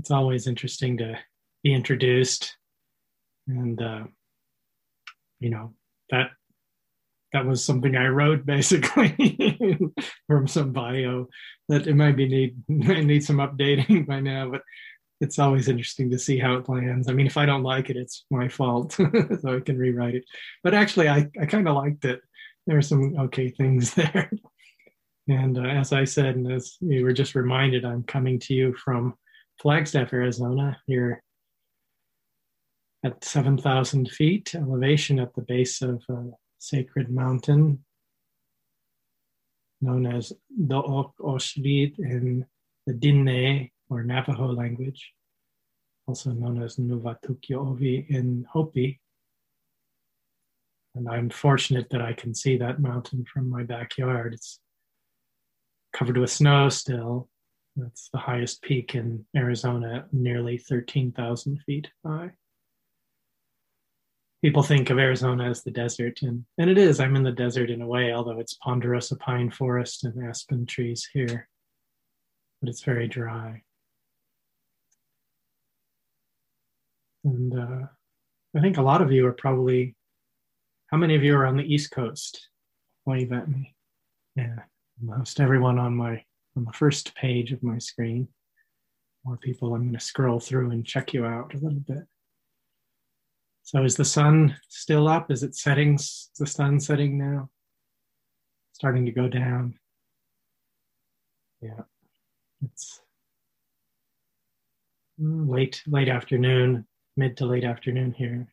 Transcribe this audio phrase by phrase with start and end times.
[0.00, 1.18] it's always interesting to
[1.62, 2.56] be introduced
[3.46, 4.04] and uh,
[5.40, 5.74] you know
[6.08, 6.30] that
[7.34, 9.78] that was something I wrote basically
[10.26, 11.28] from some bio
[11.68, 14.62] that it might be need need some updating by now, but
[15.20, 17.06] it's always interesting to see how it lands.
[17.06, 20.24] I mean, if I don't like it, it's my fault, so I can rewrite it.
[20.64, 22.22] But actually, I I kind of liked it.
[22.66, 24.30] There are some okay things there.
[25.28, 28.74] And uh, as I said, and as you were just reminded, I'm coming to you
[28.82, 29.14] from
[29.60, 31.22] Flagstaff, Arizona, here
[33.04, 37.84] at 7,000 feet elevation at the base of a sacred mountain
[39.82, 40.32] known as
[40.66, 42.46] Do'ok Oshlit in
[42.86, 45.12] the Diné or Navajo language,
[46.06, 49.00] also known as Nuvatukyo'ovi in Hopi.
[50.94, 54.34] And I'm fortunate that I can see that mountain from my backyard.
[54.34, 54.58] It's
[55.92, 57.28] covered with snow still.
[57.80, 62.32] That's the highest peak in Arizona, nearly 13,000 feet high
[64.42, 67.00] people think of Arizona as the desert, and, and it is.
[67.00, 71.08] I'm in the desert in a way, although it's ponderosa pine forest and aspen trees
[71.12, 71.48] here,
[72.60, 73.62] but it's very dry.
[77.24, 77.86] And uh,
[78.56, 79.94] I think a lot of you are probably,
[80.86, 82.48] how many of you are on the East Coast?
[83.04, 83.74] Wave at me.
[84.36, 84.60] Yeah,
[85.02, 86.24] most everyone on my
[86.60, 88.28] on the first page of my screen.
[89.24, 89.74] More people.
[89.74, 92.04] I'm going to scroll through and check you out a little bit.
[93.62, 95.30] So is the sun still up?
[95.30, 95.94] Is it setting?
[95.94, 97.48] Is the sun setting now?
[98.72, 99.78] Starting to go down.
[101.62, 101.82] Yeah,
[102.62, 103.00] it's
[105.20, 106.86] mm, late late afternoon,
[107.16, 108.48] mid to late afternoon here.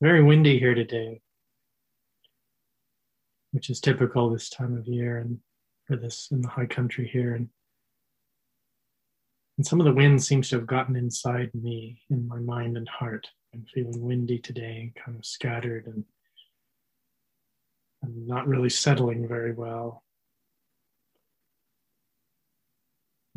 [0.00, 1.22] Very windy here today,
[3.52, 5.38] which is typical this time of year and
[5.92, 7.34] for this in the high country here.
[7.34, 7.48] And
[9.58, 12.88] and some of the wind seems to have gotten inside me, in my mind and
[12.88, 13.28] heart.
[13.52, 16.04] I'm feeling windy today, and kind of scattered and,
[18.02, 20.02] and not really settling very well.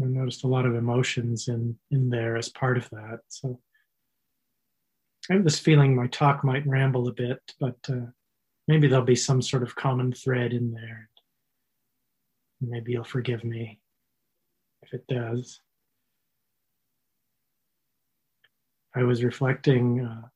[0.02, 3.20] I noticed a lot of emotions in, in there as part of that.
[3.28, 3.60] So
[5.30, 8.08] I have this feeling my talk might ramble a bit, but uh,
[8.70, 11.10] maybe there'll be some sort of common thread in there.
[12.62, 13.80] Maybe you'll forgive me
[14.82, 15.60] if it does.
[18.96, 20.28] I was reflecting uh,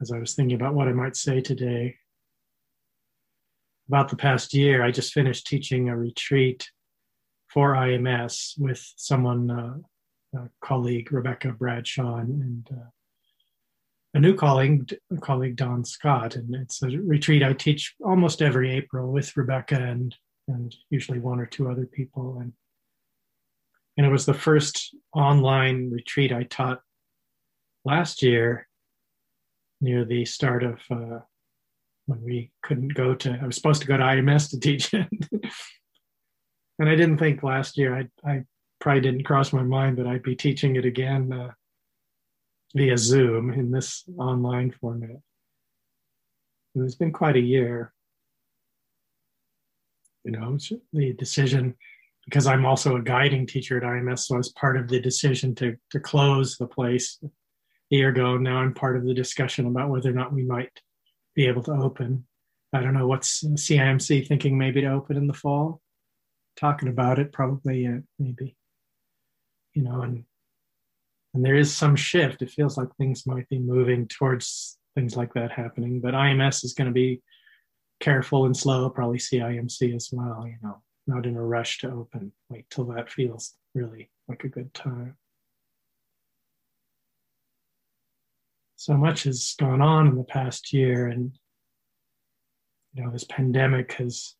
[0.00, 1.96] as I was thinking about what I might say today
[3.88, 4.82] about the past year.
[4.82, 6.68] I just finished teaching a retreat
[7.48, 12.90] for IMS with someone, uh, a colleague, Rebecca Bradshaw, and uh,
[14.14, 16.34] a new colleague, colleague Don Scott.
[16.34, 20.14] And it's a retreat I teach almost every April with Rebecca and
[20.48, 22.38] and usually one or two other people.
[22.40, 22.52] And
[23.96, 26.82] and it was the first online retreat I taught
[27.84, 28.68] last year
[29.80, 31.20] near the start of uh,
[32.06, 34.94] when we couldn't go to i was supposed to go to ims to teach.
[34.94, 35.08] It
[36.78, 38.44] and i didn't think last year i, I
[38.80, 41.50] probably didn't cross my mind that i'd be teaching it again uh,
[42.76, 45.16] via zoom in this online format.
[46.74, 47.92] It's been quite a year
[50.26, 50.58] you know
[50.92, 51.74] the decision
[52.26, 55.76] because i'm also a guiding teacher at ims so as part of the decision to
[55.90, 57.18] to close the place
[57.92, 58.36] a year ago.
[58.36, 60.80] Now I'm part of the discussion about whether or not we might
[61.34, 62.26] be able to open.
[62.72, 65.80] I don't know what's CIMC thinking maybe to open in the fall.
[66.56, 68.56] Talking about it, probably yeah, maybe.
[69.74, 70.24] You know, and
[71.34, 72.42] and there is some shift.
[72.42, 76.00] It feels like things might be moving towards things like that happening.
[76.00, 77.20] But IMS is going to be
[78.00, 78.88] careful and slow.
[78.90, 80.46] Probably CIMC as well.
[80.46, 82.32] You know, not in a rush to open.
[82.48, 85.16] Wait till that feels really like a good time.
[88.76, 91.32] so much has gone on in the past year and
[92.94, 94.36] you know this pandemic has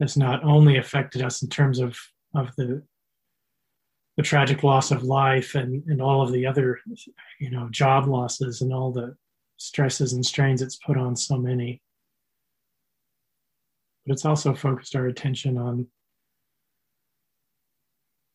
[0.00, 1.96] has not only affected us in terms of
[2.34, 2.82] of the
[4.16, 6.78] the tragic loss of life and and all of the other
[7.40, 9.16] you know job losses and all the
[9.56, 11.80] stresses and strains it's put on so many
[14.06, 15.86] but it's also focused our attention on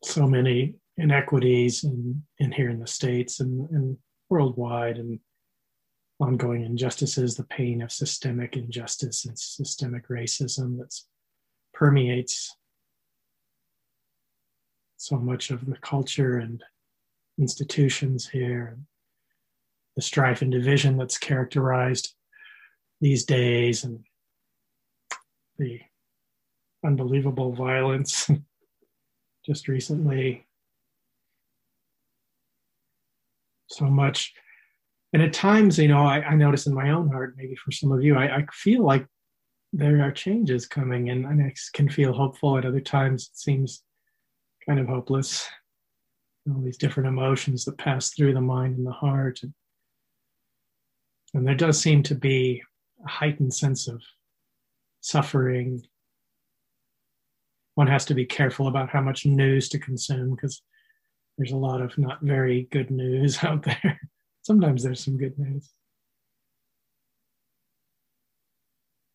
[0.03, 3.97] so many inequities in, in here in the states and, and
[4.29, 5.19] worldwide and
[6.19, 10.93] ongoing injustices, the pain of systemic injustice and systemic racism that
[11.73, 12.55] permeates
[14.97, 16.63] so much of the culture and
[17.39, 18.85] institutions here, and
[19.95, 22.13] the strife and division that's characterized
[22.99, 23.99] these days, and
[25.61, 25.79] the
[26.83, 28.29] unbelievable violence
[29.45, 30.45] just recently.
[33.67, 34.33] So much.
[35.13, 37.91] And at times, you know, I, I, notice in my own heart, maybe for some
[37.91, 39.05] of you, I, I feel like
[39.73, 42.57] there are changes coming and, and I can feel hopeful.
[42.57, 43.83] At other times, it seems
[44.67, 45.47] kind of hopeless.
[46.49, 49.39] All these different emotions that pass through the mind and the heart.
[49.43, 49.53] And,
[51.33, 52.63] and there does seem to be
[53.05, 54.01] a heightened sense of
[55.01, 55.81] suffering.
[57.75, 60.61] One has to be careful about how much news to consume because
[61.37, 63.99] there's a lot of not very good news out there.
[64.43, 65.69] Sometimes there's some good news.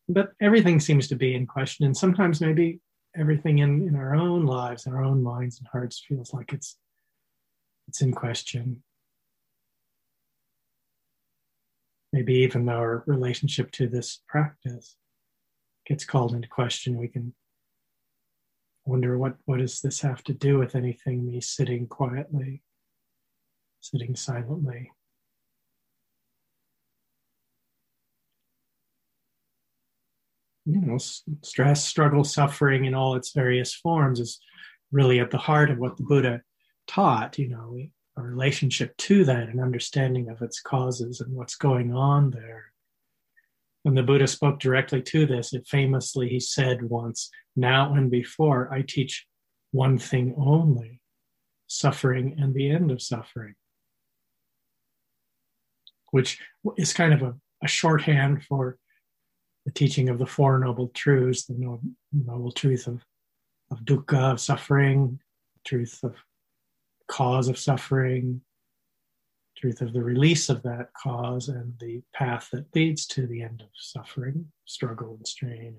[0.09, 1.85] But everything seems to be in question.
[1.85, 2.79] And sometimes maybe
[3.17, 6.77] everything in, in our own lives, in our own minds and hearts feels like it's
[7.87, 8.83] it's in question.
[12.11, 14.95] Maybe even our relationship to this practice
[15.87, 16.97] gets called into question.
[16.97, 17.33] We can
[18.85, 22.61] wonder what, what does this have to do with anything, me sitting quietly,
[23.79, 24.91] sitting silently.
[30.65, 34.39] You know, stress, struggle, suffering in all its various forms is
[34.91, 36.41] really at the heart of what the Buddha
[36.87, 37.39] taught.
[37.39, 37.77] You know,
[38.17, 42.73] a relationship to that, an understanding of its causes and what's going on there
[43.87, 48.69] when the Buddha spoke directly to this, it famously he said once, Now and before,
[48.69, 49.25] I teach
[49.71, 50.99] one thing only
[51.67, 53.55] suffering and the end of suffering,
[56.11, 56.37] which
[56.77, 58.77] is kind of a, a shorthand for
[59.65, 61.79] the teaching of the Four Noble Truths, the
[62.11, 63.05] noble truth of,
[63.71, 65.21] of dukkha, of suffering,
[65.65, 66.13] truth of
[67.07, 68.41] cause of suffering,
[69.59, 73.61] truth of the release of that cause and the path that leads to the end
[73.61, 75.75] of suffering, struggle, and strain.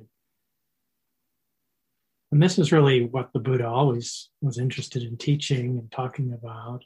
[2.31, 6.85] And this is really what the Buddha always was interested in teaching and talking about.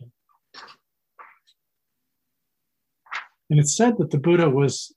[3.50, 4.94] And it's said that the Buddha was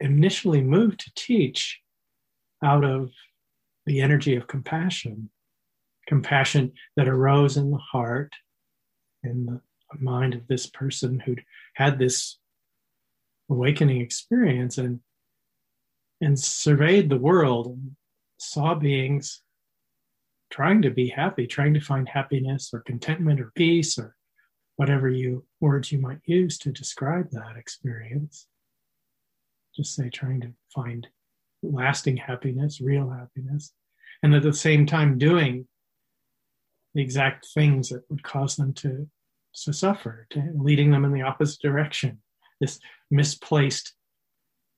[0.00, 1.80] initially moved to teach
[2.62, 3.10] out of
[3.86, 5.30] the energy of compassion,
[6.06, 8.32] compassion that arose in the heart,
[9.24, 9.60] in the
[9.96, 11.44] mind of this person who'd
[11.74, 12.38] had this
[13.50, 15.00] awakening experience and
[16.20, 17.96] and surveyed the world and
[18.38, 19.42] saw beings
[20.50, 24.16] trying to be happy, trying to find happiness or contentment or peace or
[24.76, 28.46] whatever you words you might use to describe that experience.
[29.76, 31.06] Just say trying to find
[31.62, 33.72] lasting happiness, real happiness,
[34.22, 35.66] and at the same time doing
[36.94, 39.08] the exact things that would cause them to
[39.64, 42.20] to suffer, leading them in the opposite direction.
[42.60, 43.94] This misplaced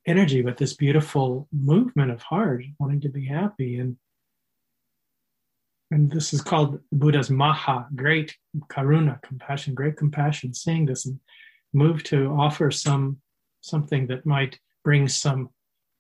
[0.07, 3.79] energy, but this beautiful movement of heart, wanting to be happy.
[3.79, 3.97] And
[5.93, 8.37] and this is called Buddha's Maha, great
[8.69, 11.19] karuna, compassion, great compassion, seeing this and
[11.73, 13.19] move to offer some
[13.61, 15.51] something that might bring some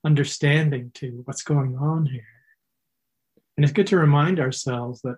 [0.05, 2.23] understanding to what's going on here.
[3.57, 5.17] And it's good to remind ourselves that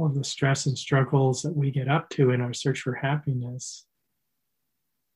[0.00, 2.94] all of the stress and struggles that we get up to in our search for
[2.94, 3.84] happiness,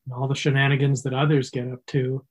[0.05, 2.23] and all the shenanigans that others get up to,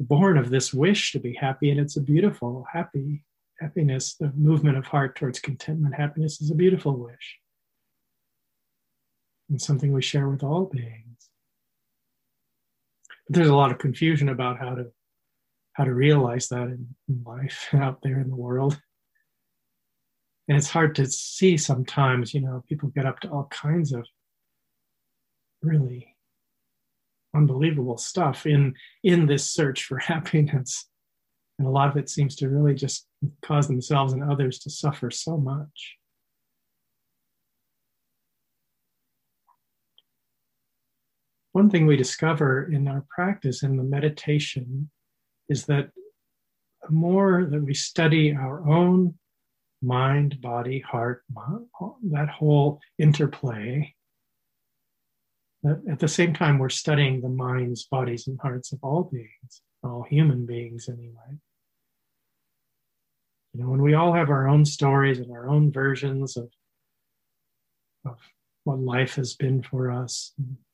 [0.00, 1.70] born of this wish to be happy.
[1.70, 3.24] And it's a beautiful, happy
[3.60, 5.94] happiness, the movement of heart towards contentment.
[5.94, 7.38] Happiness is a beautiful wish
[9.48, 11.30] and something we share with all beings.
[13.28, 14.86] But there's a lot of confusion about how to
[15.74, 18.80] how to realize that in, in life out there in the world
[20.48, 24.06] and it's hard to see sometimes you know people get up to all kinds of
[25.62, 26.16] really
[27.36, 28.74] unbelievable stuff in
[29.04, 30.88] in this search for happiness.
[31.58, 33.06] And a lot of it seems to really just
[33.42, 35.96] cause themselves and others to suffer so much.
[41.52, 44.90] One thing we discover in our practice in the meditation
[45.48, 45.88] is that
[46.82, 49.14] the more that we study our own
[49.82, 51.22] mind, body, heart,
[52.10, 53.94] that whole interplay.
[55.64, 60.06] At the same time, we're studying the minds, bodies, and hearts of all beings, all
[60.08, 61.40] human beings, anyway.
[63.52, 66.50] You know, when we all have our own stories and our own versions of,
[68.04, 68.18] of
[68.64, 70.32] what life has been for us,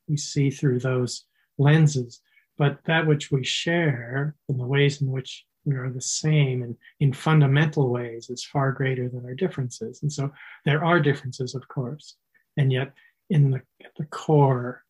[0.08, 1.24] we see through those
[1.58, 2.20] lenses.
[2.58, 6.76] But that which we share and the ways in which we are the same and
[7.00, 10.02] in fundamental ways is far greater than our differences.
[10.02, 10.32] And so
[10.64, 12.16] there are differences, of course.
[12.56, 12.92] And yet,
[13.30, 14.84] in the, at the core,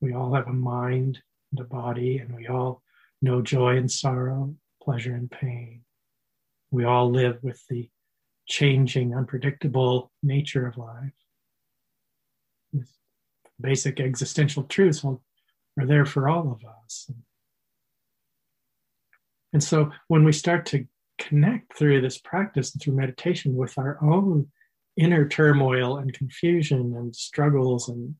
[0.00, 1.20] we all have a mind
[1.52, 2.82] and a body, and we all
[3.22, 5.82] know joy and sorrow, pleasure and pain.
[6.70, 7.88] We all live with the
[8.46, 11.12] changing, unpredictable nature of life.
[13.60, 17.06] basic existential truths are there for all of us.
[17.08, 17.22] And
[19.62, 20.86] so when we start to
[21.18, 24.48] connect through this practice and through meditation with our own
[24.96, 28.14] inner turmoil and confusion and struggles and,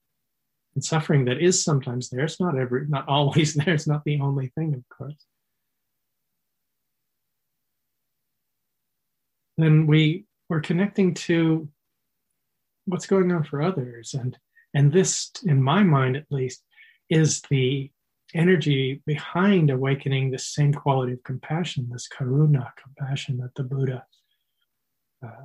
[0.75, 4.21] and suffering that is sometimes there, it's not every not always there, it's not the
[4.21, 5.25] only thing, of course.
[9.59, 11.69] Then we we're connecting to
[12.85, 14.39] what's going on for others and
[14.75, 16.63] and this in my mind at least
[17.11, 17.91] is the
[18.37, 24.05] energy behind awakening this same quality of compassion this karuna compassion that the buddha
[25.25, 25.45] uh,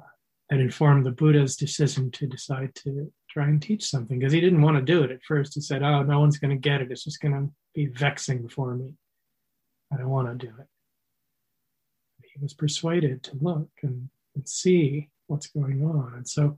[0.49, 4.61] that informed the buddha's decision to decide to try and teach something because he didn't
[4.61, 5.55] want to do it at first.
[5.55, 6.91] He said oh no one's going to get it.
[6.91, 8.95] It's just going to be vexing for me.
[9.91, 10.67] I don't want to do it.
[12.23, 16.13] He was persuaded to look and, and see what's going on.
[16.15, 16.57] And so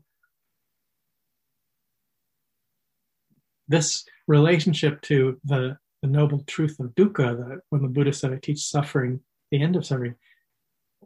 [3.68, 8.38] this relationship to the, the noble truth of dukkha, that when the Buddha said, I
[8.38, 10.16] teach suffering, the end of suffering,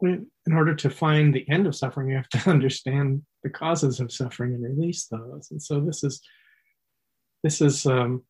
[0.02, 4.12] in order to find the end of suffering, you have to understand the causes of
[4.12, 5.48] suffering and release those.
[5.52, 6.20] And so this is
[7.44, 8.24] this is um,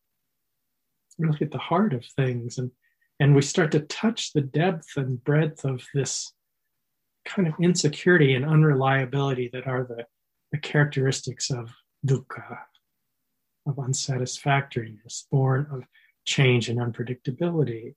[1.18, 2.70] really at the heart of things, and
[3.18, 6.34] and we start to touch the depth and breadth of this
[7.24, 10.04] kind of insecurity and unreliability that are the,
[10.52, 11.70] the characteristics of
[12.06, 12.58] dukkha
[13.66, 15.82] of unsatisfactoriness, born of
[16.28, 17.94] change and unpredictability.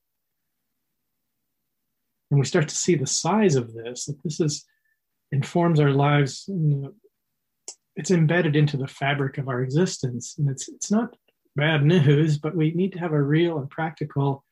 [2.32, 4.66] And we start to see the size of this, that this is
[5.34, 6.50] informs our lives.
[7.96, 10.36] It's embedded into the fabric of our existence.
[10.38, 11.16] And it's it's not
[11.58, 14.46] bad news, but we need to have a real and practical,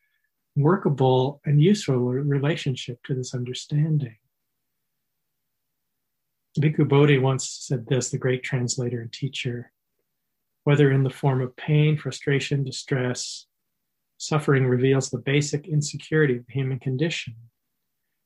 [0.57, 4.17] workable and useful relationship to this understanding.
[6.59, 9.71] Bhikkhu Bodhi once said this, the great translator and teacher
[10.69, 13.47] whether in the form of pain, frustration, distress,
[14.19, 17.35] suffering reveals the basic insecurity of the human condition.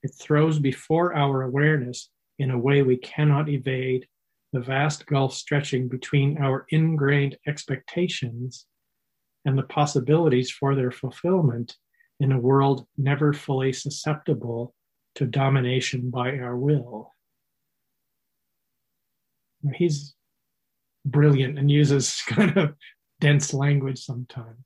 [0.01, 2.09] It throws before our awareness
[2.39, 4.07] in a way we cannot evade
[4.51, 8.65] the vast gulf stretching between our ingrained expectations
[9.45, 11.77] and the possibilities for their fulfillment
[12.19, 14.73] in a world never fully susceptible
[15.15, 17.11] to domination by our will.
[19.75, 20.15] He's
[21.05, 22.73] brilliant and uses kind of
[23.19, 24.57] dense language sometimes.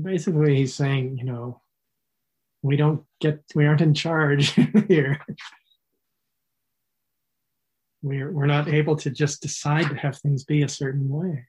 [0.00, 1.60] Basically, he's saying, you know,
[2.62, 4.50] we don't get, we aren't in charge
[4.88, 5.20] here.
[8.02, 11.46] We're, we're not able to just decide to have things be a certain way.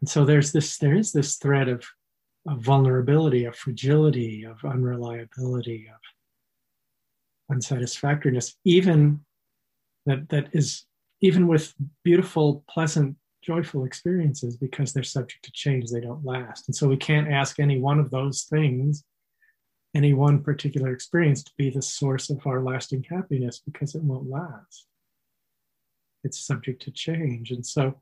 [0.00, 1.84] And so there's this, there is this thread of,
[2.46, 6.00] of vulnerability, of fragility, of unreliability, of
[7.50, 9.20] unsatisfactoriness, even
[10.06, 10.84] that that is
[11.20, 16.68] even with beautiful, pleasant, joyful experiences, because they're subject to change, they don't last.
[16.68, 19.04] And so we can't ask any one of those things,
[19.94, 24.28] any one particular experience to be the source of our lasting happiness because it won't
[24.28, 24.86] last.
[26.24, 27.50] It's subject to change.
[27.50, 28.00] And so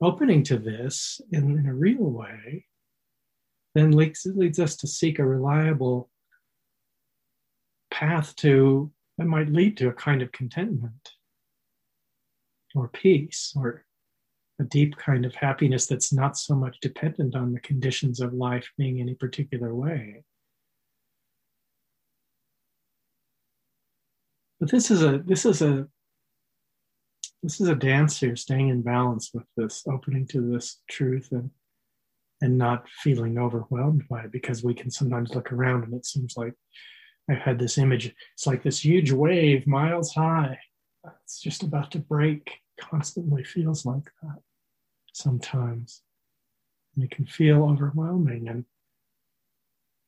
[0.00, 2.66] opening to this in, in a real way
[3.74, 6.10] then leads, leads us to seek a reliable
[7.90, 11.10] path to that might lead to a kind of contentment
[12.74, 13.84] or peace or
[14.60, 18.68] a deep kind of happiness that's not so much dependent on the conditions of life
[18.76, 20.24] being any particular way.
[24.58, 25.86] But this is a this is a
[27.42, 31.50] this is a dance here, staying in balance with this, opening to this truth and
[32.40, 36.36] and not feeling overwhelmed by it because we can sometimes look around and it seems
[36.36, 36.54] like
[37.28, 38.14] I've had this image.
[38.34, 40.58] It's like this huge wave, miles high.
[41.24, 42.60] It's just about to break.
[42.80, 44.38] Constantly feels like that
[45.12, 46.02] sometimes.
[46.94, 48.48] And it can feel overwhelming.
[48.48, 48.64] And,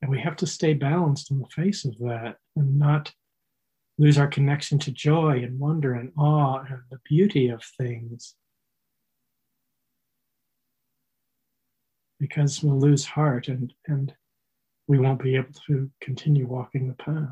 [0.01, 3.13] and we have to stay balanced in the face of that and not
[3.97, 8.35] lose our connection to joy and wonder and awe and the beauty of things.
[12.19, 14.13] Because we'll lose heart and, and
[14.87, 17.29] we won't be able to continue walking the path.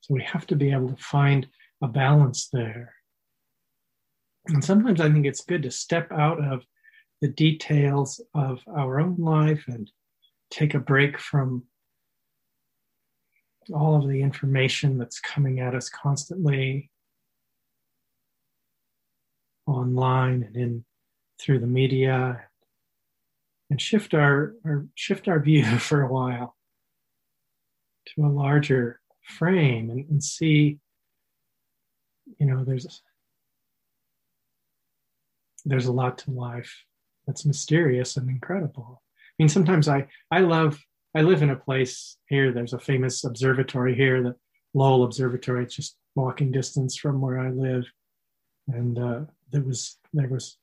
[0.00, 1.46] So we have to be able to find
[1.82, 2.94] a balance there.
[4.48, 6.64] And sometimes I think it's good to step out of
[7.20, 9.90] the details of our own life and
[10.50, 11.64] take a break from
[13.72, 16.90] all of the information that's coming at us constantly
[19.66, 20.84] online and in
[21.40, 22.40] through the media
[23.70, 26.56] and shift our, our shift our view for a while
[28.06, 30.78] to a larger frame and, and see
[32.38, 33.02] you know, there's
[35.64, 36.84] there's a lot to life
[37.26, 39.02] that's mysterious and incredible.
[39.18, 40.78] I mean, sometimes I I love
[41.14, 42.52] I live in a place here.
[42.52, 44.36] There's a famous observatory here, the
[44.74, 45.64] Lowell Observatory.
[45.64, 47.84] It's just walking distance from where I live,
[48.68, 49.20] and uh,
[49.50, 50.56] there was there was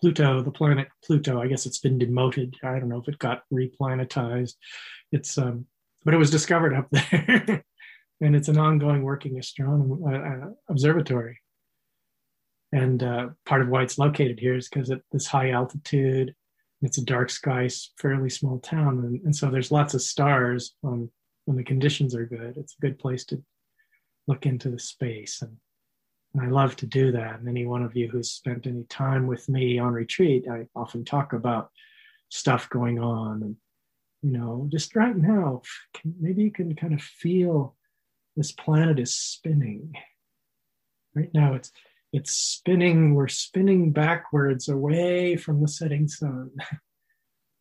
[0.00, 1.40] Pluto, the planet Pluto.
[1.40, 2.54] I guess it's been demoted.
[2.62, 4.54] I don't know if it got replanetized.
[5.12, 5.66] It's um,
[6.04, 7.64] but it was discovered up there,
[8.20, 11.40] and it's an ongoing working astronomy uh, uh, observatory.
[12.72, 16.34] And uh, part of why it's located here is because at this high altitude,
[16.82, 21.10] it's a dark sky, fairly small town, and, and so there's lots of stars when
[21.46, 22.56] the conditions are good.
[22.56, 23.42] It's a good place to
[24.26, 25.56] look into the space, and,
[26.34, 27.40] and I love to do that.
[27.40, 31.04] And any one of you who's spent any time with me on retreat, I often
[31.04, 31.70] talk about
[32.28, 33.56] stuff going on, and
[34.22, 35.62] you know, just right now,
[36.20, 37.76] maybe you can kind of feel
[38.38, 39.92] this planet is spinning.
[41.12, 41.72] Right now, it's
[42.12, 43.14] it's spinning.
[43.14, 46.52] We're spinning backwards away from the setting sun.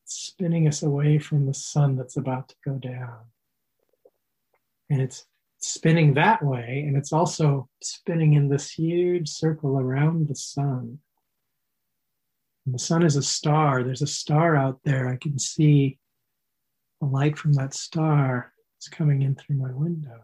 [0.03, 3.25] It's spinning us away from the sun that's about to go down.
[4.89, 5.25] And it's
[5.59, 10.99] spinning that way and it's also spinning in this huge circle around the sun.
[12.65, 13.83] And the sun is a star.
[13.83, 15.09] There's a star out there.
[15.09, 15.99] I can see
[17.01, 18.53] the light from that star.
[18.79, 20.21] Is coming in through my window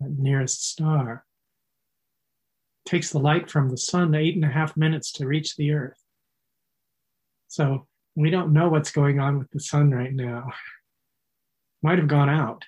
[0.00, 1.24] that nearest star
[2.86, 6.02] takes the light from the sun eight and a half minutes to reach the earth.
[7.48, 7.86] So
[8.16, 10.48] we don't know what's going on with the sun right now.
[11.82, 12.64] Might have gone out.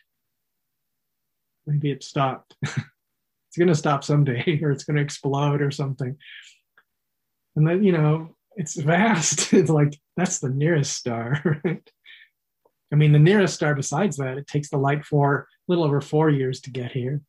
[1.67, 2.55] Maybe it stopped.
[2.63, 6.17] it's going to stop someday, or it's going to explode or something.
[7.57, 9.53] And then, you know, it's vast.
[9.53, 11.91] it's like that's the nearest star, right?
[12.93, 16.01] I mean, the nearest star besides that, it takes the light for a little over
[16.01, 17.21] four years to get here.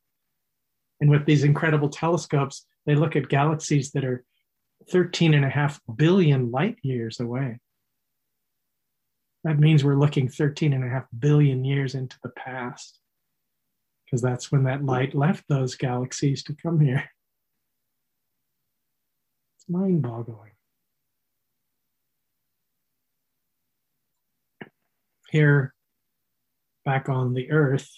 [0.99, 4.23] And with these incredible telescopes, they look at galaxies that are
[4.89, 7.59] 13 and a half billion light years away.
[9.43, 12.99] That means we're looking 13 and a half billion years into the past,
[14.05, 17.09] because that's when that light left those galaxies to come here.
[19.57, 20.51] It's mind boggling.
[25.31, 25.73] Here,
[26.83, 27.89] back on the Earth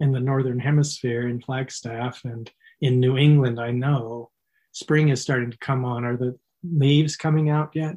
[0.00, 4.30] in the Northern Hemisphere in Flagstaff and in New England, I know
[4.72, 6.04] spring is starting to come on.
[6.04, 7.96] Are the leaves coming out yet?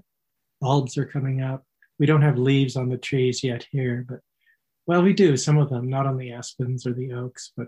[0.60, 1.64] Bulbs are coming up.
[1.98, 4.20] We don't have leaves on the trees yet here, but
[4.86, 7.68] well, we do some of them, not on the aspens or the oaks, but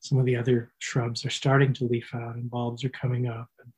[0.00, 3.50] some of the other shrubs are starting to leaf out and bulbs are coming up.
[3.62, 3.70] And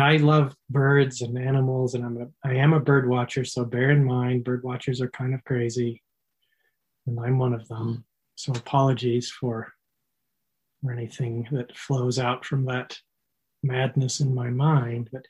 [0.00, 3.44] I love birds and animals, and I'm a, I am a bird watcher.
[3.44, 6.02] So bear in mind, bird watchers are kind of crazy,
[7.06, 8.04] and I'm one of them.
[8.36, 9.72] So apologies for,
[10.80, 12.96] for anything that flows out from that
[13.62, 15.10] madness in my mind.
[15.12, 15.26] But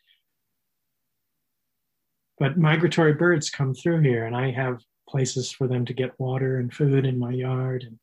[2.39, 6.59] but migratory birds come through here, and I have places for them to get water
[6.59, 7.99] and food in my yard, and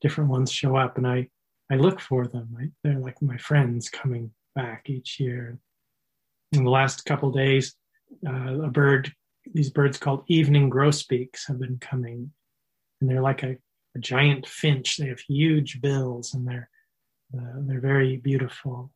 [0.00, 1.28] different ones show up, and I
[1.70, 2.72] I look for them.
[2.82, 5.58] They're like my friends coming back each year.
[6.52, 7.74] In the last couple days,
[8.26, 9.12] uh, a bird,
[9.52, 12.32] these birds called evening grosbeaks, have been coming,
[13.00, 13.58] and they're like a
[13.98, 14.96] a giant finch.
[14.96, 16.70] They have huge bills and they're
[17.36, 18.90] uh, they're very beautiful.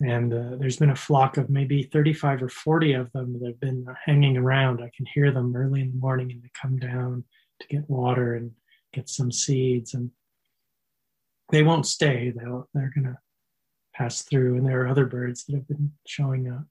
[0.00, 3.60] And uh, there's been a flock of maybe 35 or 40 of them that have
[3.60, 4.80] been hanging around.
[4.80, 7.24] I can hear them early in the morning and they come down
[7.60, 8.52] to get water and
[8.92, 9.94] get some seeds.
[9.94, 10.10] And
[11.50, 13.18] they won't stay, They'll, they're going to
[13.94, 14.56] pass through.
[14.56, 16.66] And there are other birds that have been showing up.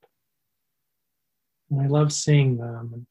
[1.69, 3.07] And I love seeing them.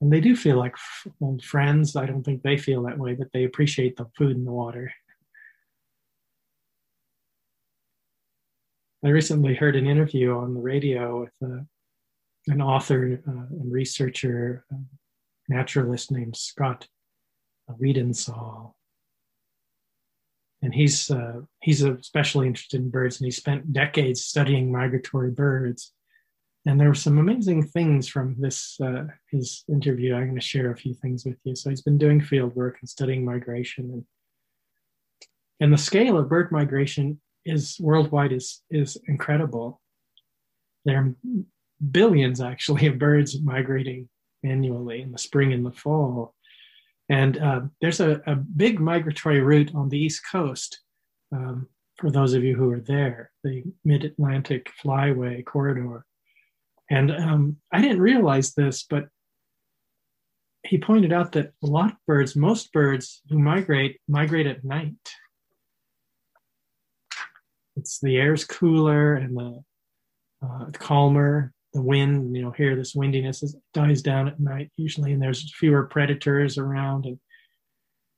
[0.00, 0.76] And they do feel like
[1.20, 1.96] old friends.
[1.96, 4.92] I don't think they feel that way, but they appreciate the food and the water.
[9.04, 11.62] I recently heard an interview on the radio with uh,
[12.48, 14.78] an author uh, and researcher, uh,
[15.48, 16.88] naturalist named Scott
[17.70, 18.72] Weidensaul.
[20.66, 25.92] And he's uh, he's especially interested in birds, and he spent decades studying migratory birds
[26.66, 30.14] and there were some amazing things from this uh, his interview.
[30.14, 31.54] I'm going to share a few things with you.
[31.54, 34.04] So he's been doing field work and studying migration, and
[35.60, 39.80] and the scale of bird migration is worldwide is is incredible.
[40.84, 41.14] There are
[41.90, 44.08] billions actually of birds migrating
[44.44, 46.34] annually in the spring and the fall,
[47.08, 50.80] and uh, there's a, a, big migratory route on the east coast.
[51.32, 56.04] Um, for those of you who are there, the Mid Atlantic Flyway corridor
[56.90, 59.08] and um, I didn't realize this, but
[60.64, 64.94] he pointed out that a lot of birds, most birds who migrate, migrate at night.
[67.76, 69.62] It's the air's cooler and the
[70.42, 71.52] uh, calmer.
[71.76, 75.52] The wind, you know, here this windiness is, dies down at night usually, and there's
[75.54, 77.04] fewer predators around.
[77.04, 77.18] And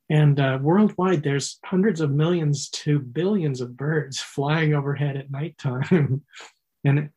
[0.09, 6.23] and uh, worldwide, there's hundreds of millions to billions of birds flying overhead at nighttime,
[6.85, 7.11] and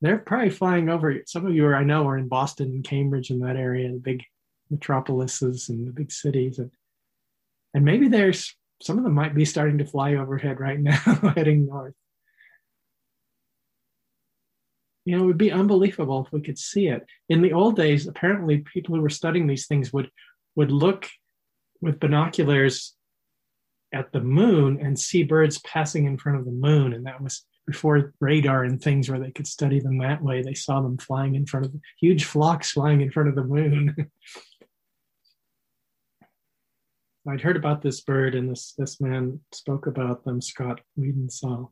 [0.00, 1.20] they're probably flying over.
[1.26, 3.98] Some of you, are, I know, are in Boston and Cambridge in that area, the
[3.98, 4.22] big
[4.70, 6.70] metropolises and the big cities, and
[7.74, 11.66] and maybe there's some of them might be starting to fly overhead right now, heading
[11.66, 11.94] north.
[15.08, 17.06] You know, it would be unbelievable if we could see it.
[17.30, 20.10] In the old days, apparently, people who were studying these things would
[20.54, 21.06] would look
[21.80, 22.94] with binoculars
[23.94, 27.46] at the moon and see birds passing in front of the moon, and that was
[27.66, 30.42] before radar and things where they could study them that way.
[30.42, 33.96] They saw them flying in front of huge flocks flying in front of the moon.
[37.26, 40.42] I'd heard about this bird, and this this man spoke about them.
[40.42, 41.70] Scott Weidensaul.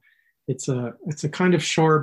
[0.48, 1.98] It's a it's a kind of shore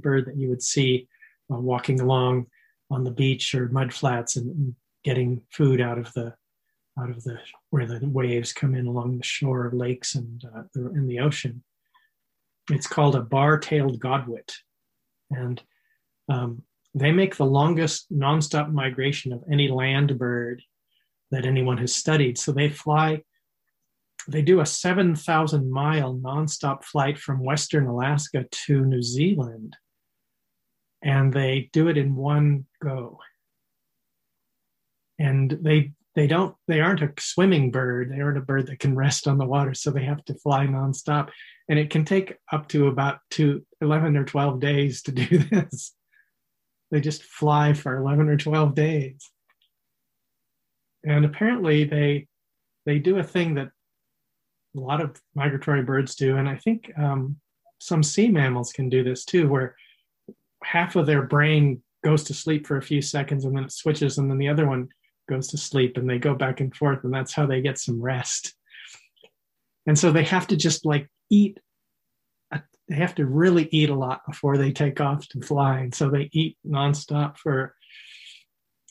[0.00, 1.08] bird, that you would see
[1.52, 2.46] uh, walking along
[2.90, 6.32] on the beach or mud flats and, and, getting food out of the
[6.98, 7.36] out of the
[7.68, 11.20] where the waves come in along the shore of lakes and uh, the, in the
[11.20, 11.62] ocean.
[12.70, 14.54] It's called a bar-tailed godwit,
[15.30, 15.62] and
[16.30, 16.62] um,
[16.94, 20.62] they make the longest nonstop migration of any land bird
[21.30, 22.38] that anyone has studied.
[22.38, 23.22] So they fly,
[24.28, 29.76] they do a 7,000 mile nonstop flight from Western Alaska to New Zealand.
[31.04, 33.20] And they do it in one go.
[35.18, 38.10] And they they don't they aren't a swimming bird.
[38.10, 40.66] They aren't a bird that can rest on the water so they have to fly
[40.66, 41.28] nonstop.
[41.68, 45.94] And it can take up to about two, 11 or 12 days to do this.
[46.90, 49.30] They just fly for 11 or 12 days.
[51.04, 52.28] And apparently they
[52.86, 53.70] they do a thing that
[54.76, 56.36] a lot of migratory birds do.
[56.38, 57.36] And i think um,
[57.80, 59.76] some sea mammals can do this too where
[60.64, 64.18] half of their brain goes to sleep for a few seconds and then it switches
[64.18, 64.88] and then the other one
[65.28, 68.00] goes to sleep and they go back and forth and that's how they get some
[68.00, 68.54] rest.
[69.86, 71.58] And so they have to just like eat
[72.88, 75.78] they have to really eat a lot before they take off to fly.
[75.78, 77.74] And so they eat nonstop for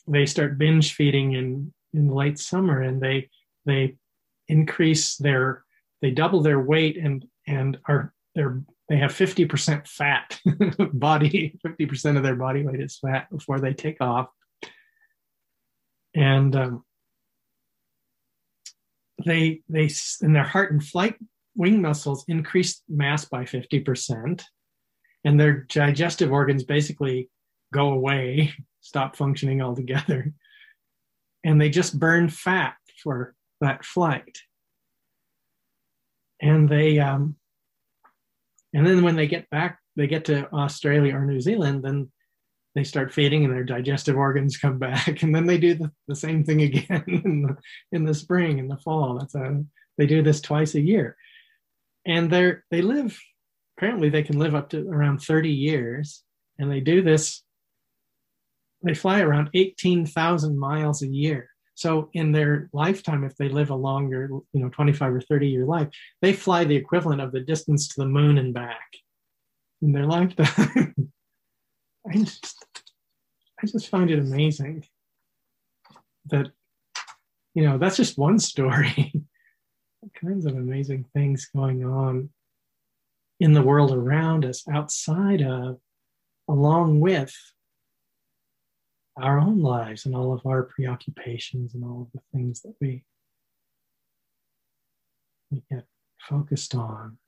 [0.08, 3.30] they start binge feeding in in late summer and they
[3.64, 3.96] they
[4.48, 5.64] increase their
[6.02, 10.38] they double their weight and and are they're they have 50% fat
[10.92, 14.28] body 50% of their body weight is fat before they take off.
[16.14, 16.84] And um,
[19.24, 21.16] they they in their heart and flight
[21.56, 24.42] wing muscles increase mass by 50%
[25.24, 27.30] and their digestive organs basically
[27.72, 28.52] go away
[28.84, 30.32] stop functioning altogether.
[31.42, 34.38] And they just burn fat for that flight.
[36.40, 37.36] And they, um,
[38.74, 42.10] and then when they get back, they get to Australia or New Zealand, then
[42.74, 45.22] they start feeding and their digestive organs come back.
[45.22, 47.56] And then they do the, the same thing again in the,
[47.92, 49.18] in the spring and the fall.
[49.18, 49.64] That's a,
[49.96, 51.16] they do this twice a year.
[52.04, 53.18] And they're, they live,
[53.78, 56.22] apparently they can live up to around 30 years.
[56.58, 57.44] And they do this
[58.84, 61.48] they fly around 18,000 miles a year.
[61.74, 65.64] So in their lifetime, if they live a longer, you know, 25 or 30 year
[65.64, 65.88] life,
[66.22, 68.94] they fly the equivalent of the distance to the moon and back
[69.82, 70.94] in their lifetime.
[72.08, 72.64] I just,
[73.62, 74.84] I just find it amazing
[76.26, 76.50] that,
[77.54, 79.12] you know, that's just one story.
[80.00, 82.28] What kinds of amazing things going on
[83.40, 85.78] in the world around us, outside of,
[86.46, 87.34] along with
[89.16, 93.04] our own lives and all of our preoccupations and all of the things that we,
[95.50, 95.84] we get
[96.28, 97.18] focused on.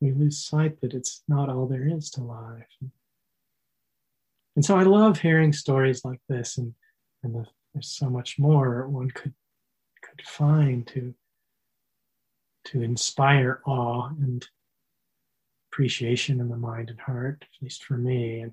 [0.00, 2.66] We lose sight that it's not all there is to life.
[4.56, 6.74] And so I love hearing stories like this, and,
[7.22, 9.34] and the, there's so much more one could
[10.02, 11.14] could find to
[12.64, 14.46] to inspire awe and
[15.70, 18.40] appreciation in the mind and heart, at least for me.
[18.40, 18.52] And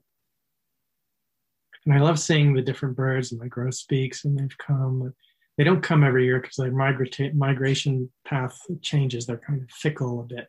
[1.86, 5.14] and I love seeing the different birds and the grosbeaks, and they've come.
[5.58, 9.26] They don't come every year because their migra- migration path changes.
[9.26, 10.48] They're kind of fickle a bit.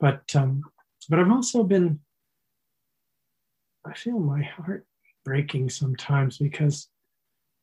[0.00, 0.62] But um,
[1.08, 2.00] but I've also been.
[3.86, 4.86] I feel my heart
[5.24, 6.88] breaking sometimes because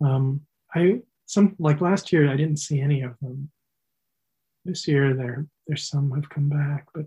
[0.04, 0.42] um,
[0.74, 3.52] I some like last year I didn't see any of them.
[4.64, 7.06] This year there there's some have come back, but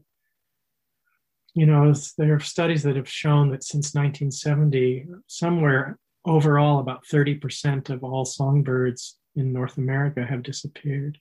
[1.59, 7.90] you know, there are studies that have shown that since 1970, somewhere overall, about 30%
[7.90, 11.18] of all songbirds in North America have disappeared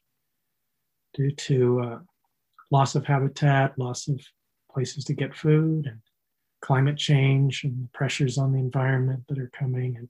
[1.15, 1.99] due to uh,
[2.69, 4.19] loss of habitat, loss of
[4.71, 6.01] places to get food, and
[6.61, 9.95] climate change and the pressures on the environment that are coming.
[9.97, 10.07] And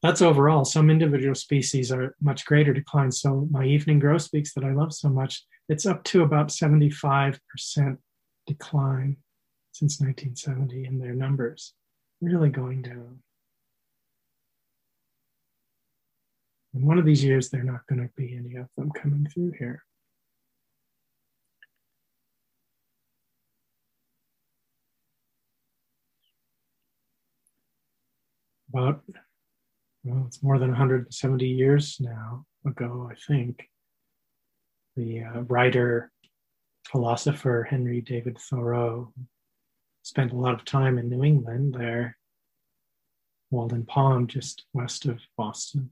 [0.00, 0.64] that's overall.
[0.64, 3.10] Some individual species are much greater decline.
[3.10, 7.38] So my evening grosbeaks that I love so much, it's up to about 75%
[8.46, 9.16] decline
[9.72, 11.74] since 1970 in their numbers,
[12.20, 13.18] really going down.
[16.74, 19.26] And one of these years, there are not going to be any of them coming
[19.32, 19.84] through here.
[28.72, 29.02] About,
[30.02, 33.68] well, it's more than 170 years now ago, I think.
[34.96, 36.10] The uh, writer,
[36.90, 39.12] philosopher Henry David Thoreau
[40.02, 42.16] spent a lot of time in New England there,
[43.50, 45.90] Walden Pond, just west of Boston.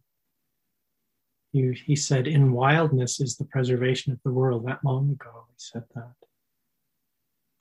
[1.52, 4.66] He, he said, In wildness is the preservation of the world.
[4.66, 6.14] That long ago, he said that.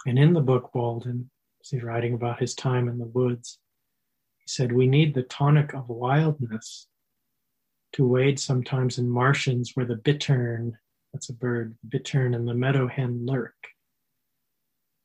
[0.06, 1.30] And in the book, Walden,
[1.62, 3.60] as he's writing about his time in the woods,
[4.38, 6.88] he said, We need the tonic of wildness
[7.94, 10.78] to wade sometimes in marshlands where the bittern,
[11.13, 13.56] that's a bird, bittern and the meadow hen lurk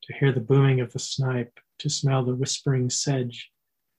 [0.07, 3.51] to hear the booming of the snipe, to smell the whispering sedge,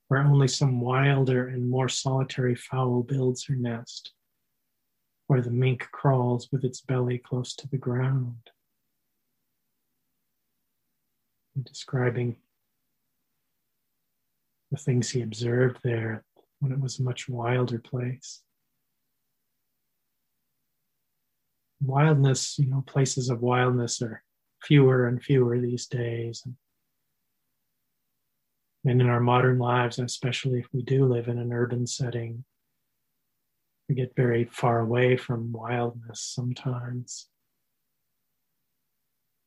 [0.08, 4.14] where only some wilder and more solitary fowl builds her nest,
[5.28, 8.50] where the mink crawls with its belly close to the ground.
[11.64, 12.36] describing
[14.70, 16.24] the things he observed there
[16.60, 18.44] when it was a much wilder place.
[21.82, 24.24] Wildness, you know, places of wildness are
[24.64, 26.46] fewer and fewer these days.
[28.86, 32.46] And in our modern lives, especially if we do live in an urban setting,
[33.88, 37.28] we get very far away from wildness sometimes.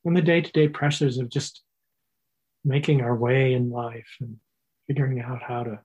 [0.05, 1.63] And the day to day pressures of just
[2.65, 4.37] making our way in life and
[4.87, 5.81] figuring out how to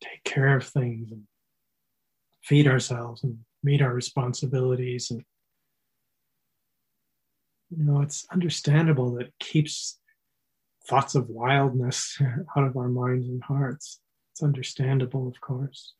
[0.00, 1.24] take care of things and
[2.42, 5.24] feed ourselves and meet our responsibilities and
[7.70, 10.00] you know, it's understandable that it keeps
[10.86, 12.20] thoughts of wildness
[12.56, 14.00] out of our minds and hearts.
[14.32, 15.94] It's understandable, of course.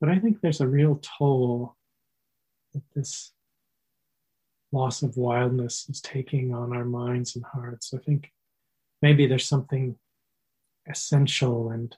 [0.00, 1.74] But I think there's a real toll
[2.72, 3.32] that this
[4.70, 7.94] loss of wildness is taking on our minds and hearts.
[7.94, 8.30] I think
[9.02, 9.96] maybe there's something
[10.88, 11.96] essential and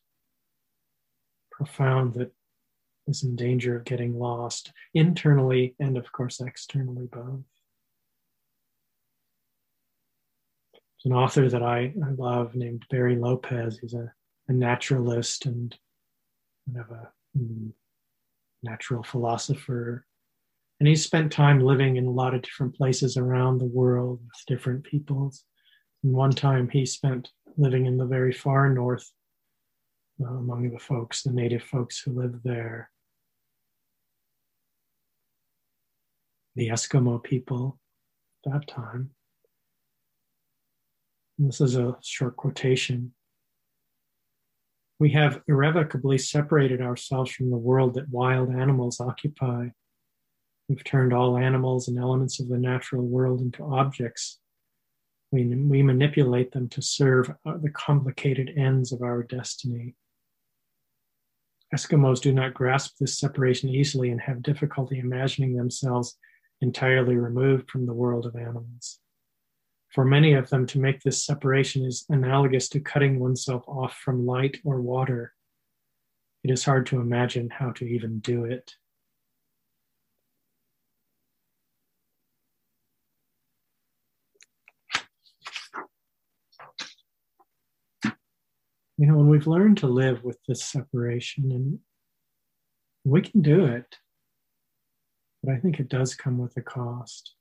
[1.50, 2.32] profound that
[3.08, 7.42] is in danger of getting lost internally and, of course, externally both.
[10.72, 13.78] There's an author that I, I love named Barry Lopez.
[13.80, 14.12] He's a,
[14.48, 15.74] a naturalist and
[16.66, 17.72] kind of a mm,
[18.62, 20.04] natural philosopher.
[20.80, 24.46] And he's spent time living in a lot of different places around the world with
[24.46, 25.44] different peoples.
[26.02, 29.10] And one time he spent living in the very far north
[30.20, 32.90] uh, among the folks, the native folks who live there.
[36.58, 37.78] The Eskimo people
[38.44, 39.10] at that time.
[41.38, 43.14] And this is a short quotation.
[44.98, 49.68] We have irrevocably separated ourselves from the world that wild animals occupy.
[50.68, 54.40] We've turned all animals and elements of the natural world into objects.
[55.30, 59.94] We, we manipulate them to serve uh, the complicated ends of our destiny.
[61.72, 66.18] Eskimos do not grasp this separation easily and have difficulty imagining themselves
[66.60, 69.00] entirely removed from the world of animals.
[69.90, 74.26] For many of them, to make this separation is analogous to cutting oneself off from
[74.26, 75.32] light or water.
[76.44, 78.74] It is hard to imagine how to even do it.
[89.00, 91.78] You know, when we've learned to live with this separation, and
[93.04, 93.96] we can do it,
[95.48, 97.32] but I think it does come with a cost.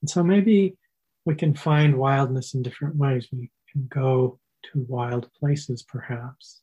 [0.00, 0.78] And so maybe
[1.26, 3.28] we can find wildness in different ways.
[3.30, 4.38] We can go
[4.72, 6.62] to wild places, perhaps.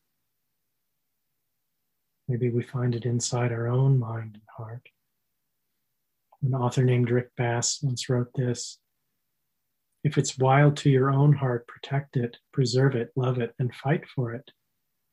[2.27, 4.89] Maybe we find it inside our own mind and heart.
[6.41, 8.79] An author named Rick Bass once wrote this
[10.03, 14.07] If it's wild to your own heart, protect it, preserve it, love it, and fight
[14.07, 14.49] for it,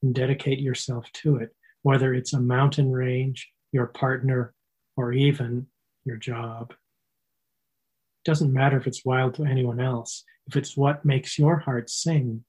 [0.03, 4.55] and dedicate yourself to it, whether it's a mountain range, your partner,
[4.97, 5.67] or even
[6.05, 6.71] your job.
[6.71, 10.25] It doesn't matter if it's wild to anyone else.
[10.47, 12.45] if it's what makes your heart sing,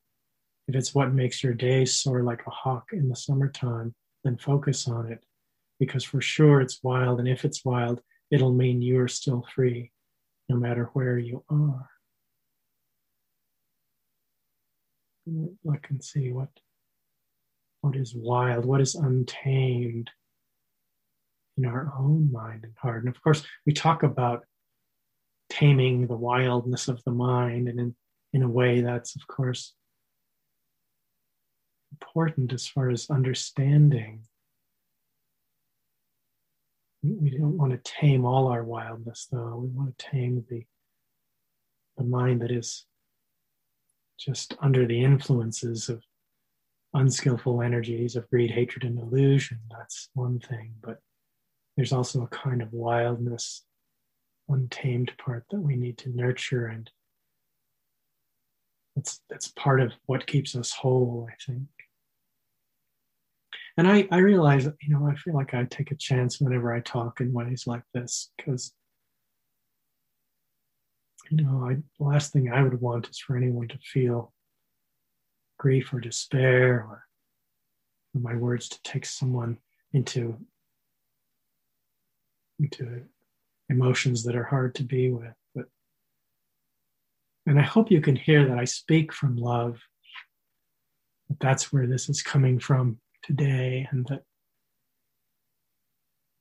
[0.68, 4.88] if it's what makes your day soar like a hawk in the summertime, then focus
[4.88, 5.24] on it.
[5.80, 7.20] Because for sure it's wild.
[7.20, 9.92] And if it's wild, it'll mean you're still free,
[10.50, 11.90] no matter where you are.
[15.26, 16.50] Look and see what,
[17.82, 20.10] what is wild, what is untamed
[21.58, 23.04] in our own mind and heart.
[23.04, 24.46] And of course, we talk about
[25.50, 27.96] taming the wildness of the mind, and in,
[28.34, 29.74] in a way that's, of course,
[31.92, 34.24] important as far as understanding.
[37.04, 39.58] We don't want to tame all our wildness, though.
[39.58, 40.66] We want to tame the,
[41.98, 42.86] the mind that is
[44.18, 46.02] just under the influences of
[46.94, 49.60] unskillful energies of greed, hatred, and illusion.
[49.70, 50.76] That's one thing.
[50.82, 51.00] But
[51.76, 53.64] there's also a kind of wildness,
[54.50, 56.68] untamed part that we need to nurture.
[56.68, 56.90] And
[58.96, 61.68] that's, that's part of what keeps us whole, I think.
[63.76, 66.80] And I, I realize, you know, I feel like I take a chance whenever I
[66.82, 68.72] talk in ways like this because,
[71.32, 74.32] you know, I, the last thing I would want is for anyone to feel
[75.58, 77.04] grief or despair or
[78.12, 79.58] for my words to take someone
[79.94, 80.38] into
[82.64, 83.04] into
[83.70, 85.66] emotions that are hard to be with but
[87.46, 89.80] and i hope you can hear that i speak from love
[91.30, 94.24] that that's where this is coming from today and that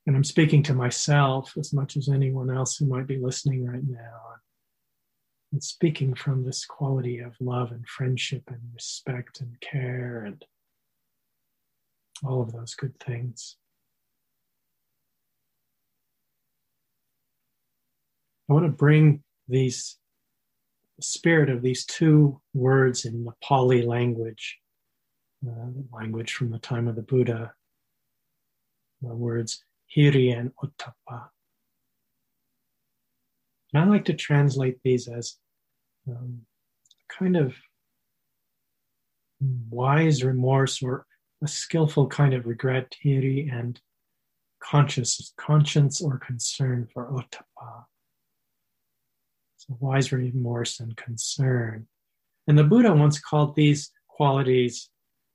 [0.06, 3.86] and I'm speaking to myself as much as anyone else who might be listening right
[3.86, 4.20] now.
[5.52, 10.44] And speaking from this quality of love and friendship and respect and care and
[12.24, 13.56] all of those good things.
[18.48, 19.98] I want to bring these
[20.98, 24.58] the spirit of these two words in the Pali language
[25.46, 27.52] uh, language from the time of the Buddha,
[29.00, 31.28] the words hiri and ottappa.
[33.72, 35.36] And I like to translate these as
[36.08, 36.42] um,
[37.08, 37.54] kind of
[39.70, 41.06] wise remorse or
[41.42, 43.80] a skillful kind of regret, hiri, and
[44.62, 47.84] conscious, conscience or concern for ottappa.
[49.62, 51.86] So wise remorse and concern.
[52.48, 54.90] And the Buddha once called these qualities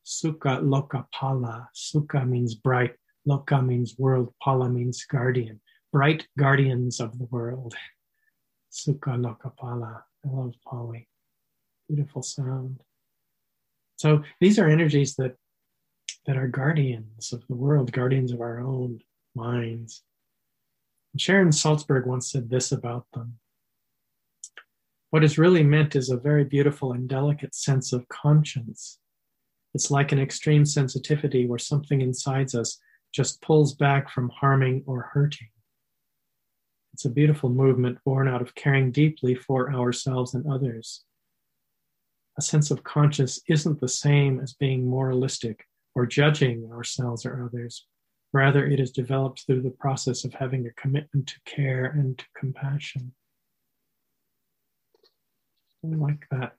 [0.05, 1.69] Sukka Loka Pala.
[1.73, 5.61] Sukka means bright, Loka means world, Pala means guardian.
[5.93, 7.73] Bright guardians of the world.
[8.71, 10.03] Sukka Loka Pala.
[10.25, 11.07] I love Pali.
[11.87, 12.81] Beautiful sound.
[13.95, 15.37] So these are energies that
[16.25, 18.99] that are guardians of the world, guardians of our own
[19.35, 20.03] minds.
[21.15, 23.39] Sharon Salzberg once said this about them.
[25.09, 28.99] What is really meant is a very beautiful and delicate sense of conscience
[29.77, 32.79] it's like an extreme sensitivity where something inside us
[33.13, 35.49] just pulls back from harming or hurting.
[36.93, 41.03] It's a beautiful movement born out of caring deeply for ourselves and others.
[42.39, 47.85] A sense of conscience isn't the same as being moralistic or judging ourselves or others.
[48.33, 52.25] Rather, it is developed through the process of having a commitment to care and to
[52.35, 53.13] compassion.
[55.83, 56.55] Like that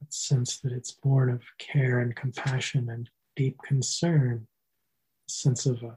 [0.00, 4.46] that sense that it's born of care and compassion and deep concern,
[5.28, 5.96] a sense of a,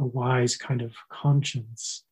[0.00, 2.04] a wise kind of conscience.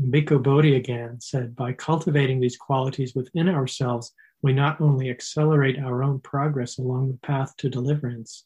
[0.00, 6.02] Bhikkhu Bodhi again said, by cultivating these qualities within ourselves, we not only accelerate our
[6.02, 8.44] own progress along the path to deliverance,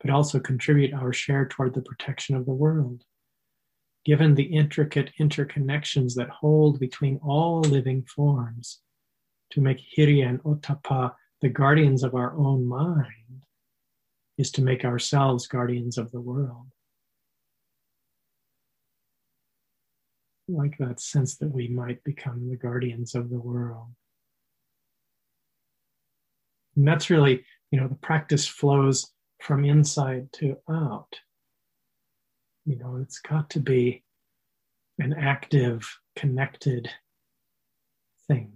[0.00, 3.04] but also contribute our share toward the protection of the world.
[4.04, 8.80] Given the intricate interconnections that hold between all living forms,
[9.50, 13.44] to make Hiri and Ottappa the guardians of our own mind
[14.38, 16.66] is to make ourselves guardians of the world.
[20.48, 23.88] Like that sense that we might become the guardians of the world.
[26.76, 31.14] And that's really, you know, the practice flows from inside to out.
[32.66, 34.02] You know, it's got to be
[34.98, 36.90] an active, connected
[38.28, 38.52] thing.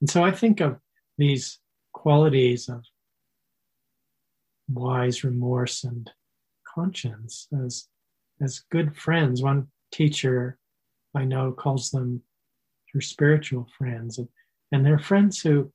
[0.00, 0.78] And so I think of
[1.16, 1.60] these
[1.92, 2.84] qualities of
[4.68, 6.10] wise remorse and
[6.66, 7.86] conscience as,
[8.40, 9.42] as good friends.
[9.42, 10.58] One teacher
[11.14, 12.22] I know calls them
[12.92, 14.18] her spiritual friends.
[14.18, 14.28] And,
[14.72, 15.70] and they're friends who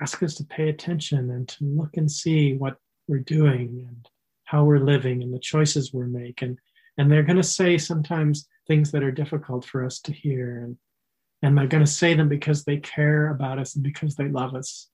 [0.00, 2.76] ask us to pay attention and to look and see what
[3.06, 4.08] we're doing and
[4.44, 6.58] how we're living and the choices we're making.
[6.96, 10.62] And they're going to say sometimes things that are difficult for us to hear.
[10.64, 10.76] And,
[11.42, 14.54] and they're going to say them because they care about us and because they love
[14.54, 14.88] us.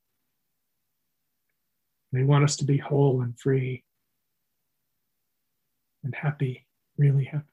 [2.12, 3.82] They want us to be whole and free
[6.05, 7.44] and happy, really happy.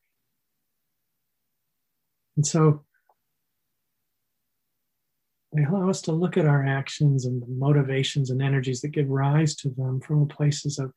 [2.36, 2.84] And so
[5.54, 9.10] they allow us to look at our actions and the motivations and energies that give
[9.10, 10.94] rise to them from places of,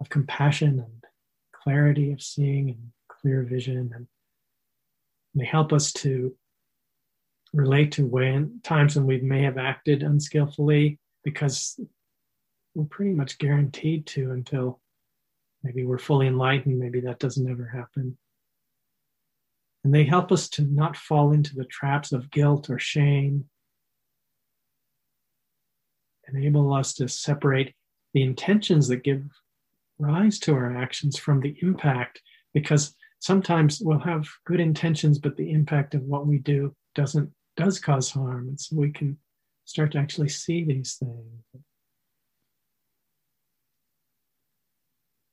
[0.00, 1.04] of compassion and
[1.52, 3.92] clarity of seeing and clear vision.
[3.94, 4.06] And
[5.34, 6.34] they help us to
[7.52, 11.78] relate to when times when we may have acted unskillfully because
[12.74, 14.80] we're pretty much guaranteed to until
[15.62, 16.78] maybe we're fully enlightened.
[16.78, 18.16] Maybe that doesn't ever happen.
[19.84, 23.44] And they help us to not fall into the traps of guilt or shame
[26.32, 27.74] enable us to separate
[28.14, 29.22] the intentions that give
[29.98, 32.20] rise to our actions from the impact
[32.54, 37.78] because sometimes we'll have good intentions but the impact of what we do doesn't does
[37.78, 38.48] cause harm.
[38.48, 39.18] And so we can
[39.64, 41.62] start to actually see these things.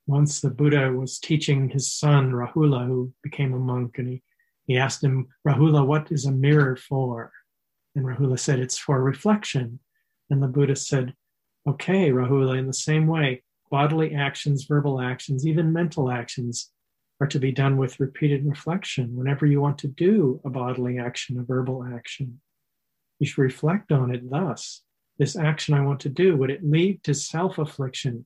[0.06, 4.24] Once the buddha was teaching his son rahula who became a monk and he,
[4.66, 7.32] he asked him rahula what is a mirror for?
[7.96, 9.80] And rahula said it's for reflection
[10.30, 11.14] and the Buddha said,
[11.68, 16.72] okay, Rahula, in the same way, bodily actions, verbal actions, even mental actions
[17.20, 19.16] are to be done with repeated reflection.
[19.16, 22.40] Whenever you want to do a bodily action, a verbal action,
[23.20, 24.84] you should reflect on it thus.
[25.18, 28.26] This action I want to do, would it lead to self affliction?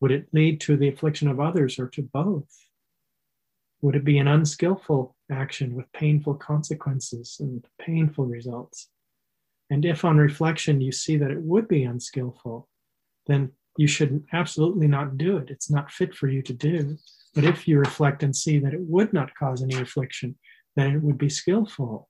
[0.00, 2.48] Would it lead to the affliction of others or to both?
[3.80, 8.88] Would it be an unskillful action with painful consequences and painful results?
[9.70, 12.68] And if on reflection you see that it would be unskillful,
[13.26, 15.50] then you should absolutely not do it.
[15.50, 16.96] It's not fit for you to do.
[17.34, 20.36] But if you reflect and see that it would not cause any affliction,
[20.74, 22.08] then it would be skillful,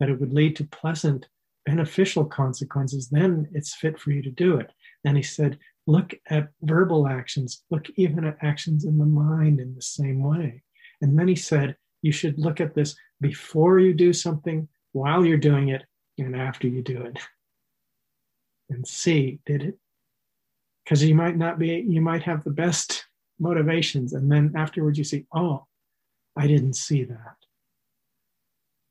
[0.00, 1.28] that it would lead to pleasant,
[1.64, 4.72] beneficial consequences, then it's fit for you to do it.
[5.04, 9.74] And he said, look at verbal actions, look even at actions in the mind in
[9.74, 10.62] the same way.
[11.00, 15.38] And then he said, you should look at this before you do something, while you're
[15.38, 15.84] doing it,
[16.18, 17.18] and after you do it
[18.70, 19.78] and see did it?
[20.84, 23.06] Because you might not be you might have the best
[23.38, 25.64] motivations and then afterwards you see oh
[26.36, 27.36] i didn't see that.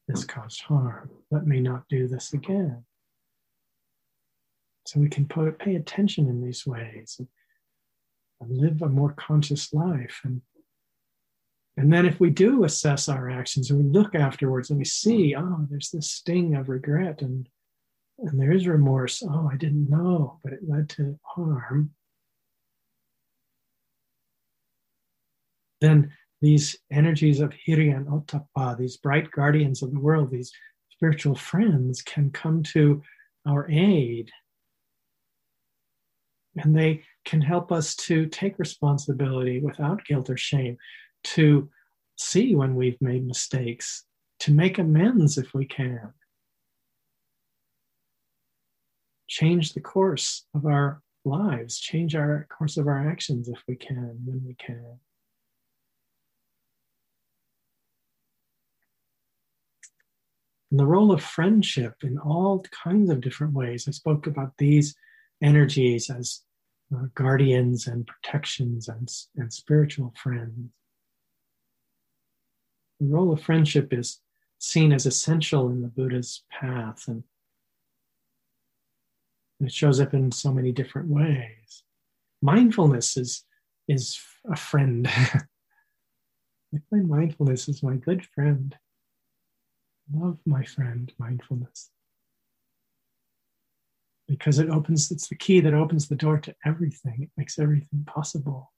[0.08, 0.40] This hmm.
[0.40, 1.10] caused harm.
[1.32, 2.86] Let me not do this again.
[4.86, 7.28] So we can put, pay attention in these ways and,
[8.42, 10.42] and live a more conscious life and
[11.76, 15.34] and then if we do assess our actions and we look afterwards and we see,
[15.34, 15.40] hmm.
[15.40, 17.48] oh, there's this sting of regret and
[18.20, 19.24] and there is remorse.
[19.24, 21.92] Oh, I didn't know, but it led to harm.
[25.82, 30.52] Then these energies of Hiri and Ottappa, these bright guardians of the world, these
[30.92, 33.02] spiritual friends, can come to
[33.48, 34.32] our aid.
[36.56, 40.78] And they can help us to take responsibility without guilt or shame
[41.24, 41.70] to
[42.18, 44.06] see when we've made mistakes,
[44.40, 46.14] to make amends if we can.
[49.28, 54.20] Change the course of our lives, change our course of our actions if we can,
[54.26, 55.00] when we can.
[60.74, 63.88] And the role of friendship in all kinds of different ways.
[63.88, 64.96] I spoke about these
[65.40, 66.42] energies as
[66.92, 69.08] uh, guardians and protections and,
[69.38, 70.72] and spiritual friends.
[73.00, 74.20] The role of friendship is
[74.60, 77.24] seen as essential in the Buddha's path, and
[79.60, 81.84] it shows up in so many different ways.
[82.42, 83.46] Mindfulness is,
[83.88, 84.20] is
[84.50, 85.08] a friend.
[86.74, 88.76] I find mindfulness is my good friend.
[90.14, 91.92] Love my friend, mindfulness.
[94.28, 97.24] Because it opens, it's the key that opens the door to everything.
[97.24, 98.72] It makes everything possible.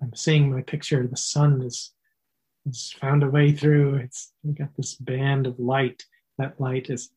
[0.00, 1.92] I'm seeing my picture, the sun is
[3.00, 3.96] found a way through.
[3.96, 6.04] It's got this band of light.
[6.38, 7.10] That light is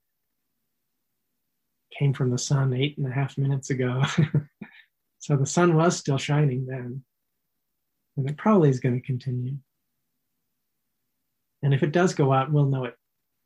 [1.97, 4.03] came from the sun eight and a half minutes ago.
[5.19, 7.03] so the sun was still shining then.
[8.17, 9.57] And it probably is going to continue.
[11.63, 12.95] And if it does go out, we'll know it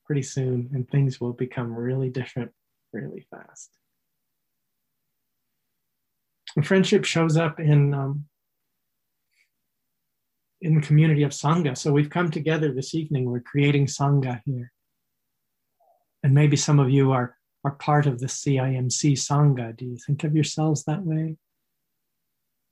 [0.05, 2.51] pretty soon and things will become really different
[2.93, 3.71] really fast.
[6.55, 8.25] And friendship shows up in um,
[10.65, 11.77] in the community of Sangha.
[11.77, 13.25] So we've come together this evening.
[13.25, 14.71] We're creating Sangha here.
[16.23, 19.75] And maybe some of you are, are part of the CIMC Sangha.
[19.77, 21.37] Do you think of yourselves that way?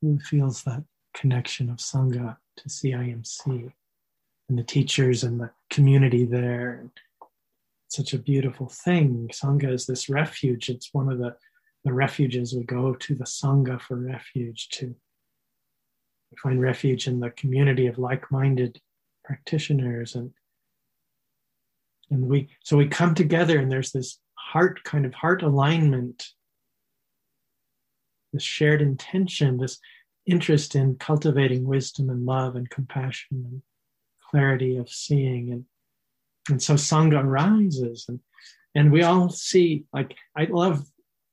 [0.02, 0.84] Who feels that
[1.14, 3.72] connection of Sangha to CIMC?
[4.50, 6.86] and the teachers and the community there.
[7.88, 9.30] Such a beautiful thing.
[9.34, 10.70] Sangha is this refuge.
[10.70, 11.36] It's one of the,
[11.84, 12.54] the refuges.
[12.54, 14.96] We go to the Sangha for refuge to
[16.34, 18.80] we find refuge in the community of like-minded
[19.24, 20.16] practitioners.
[20.16, 20.32] And
[22.10, 26.28] and we so we come together and there's this heart kind of heart alignment
[28.34, 29.80] this shared intention this
[30.26, 33.62] interest in cultivating wisdom and love and compassion and
[34.30, 35.52] clarity of seeing.
[35.52, 35.66] And
[36.50, 38.20] and so sangha arises and
[38.76, 40.84] and we all see like i love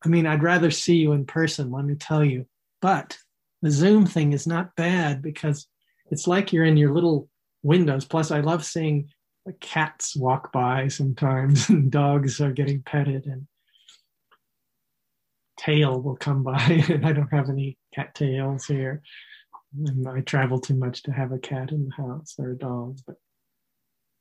[0.04, 2.46] i mean i'd rather see you in person let me tell you.
[2.80, 3.18] But
[3.62, 5.66] the zoom thing is not bad because
[6.10, 7.28] it's like you're in your little
[7.62, 8.04] windows.
[8.04, 9.08] Plus i love seeing
[9.60, 13.46] cats walk by sometimes and dogs are getting petted and
[15.58, 16.84] tail will come by.
[16.88, 19.02] And i don't have any cat tails here.
[19.76, 22.98] And i travel too much to have a cat in the house or a dog
[23.06, 23.16] but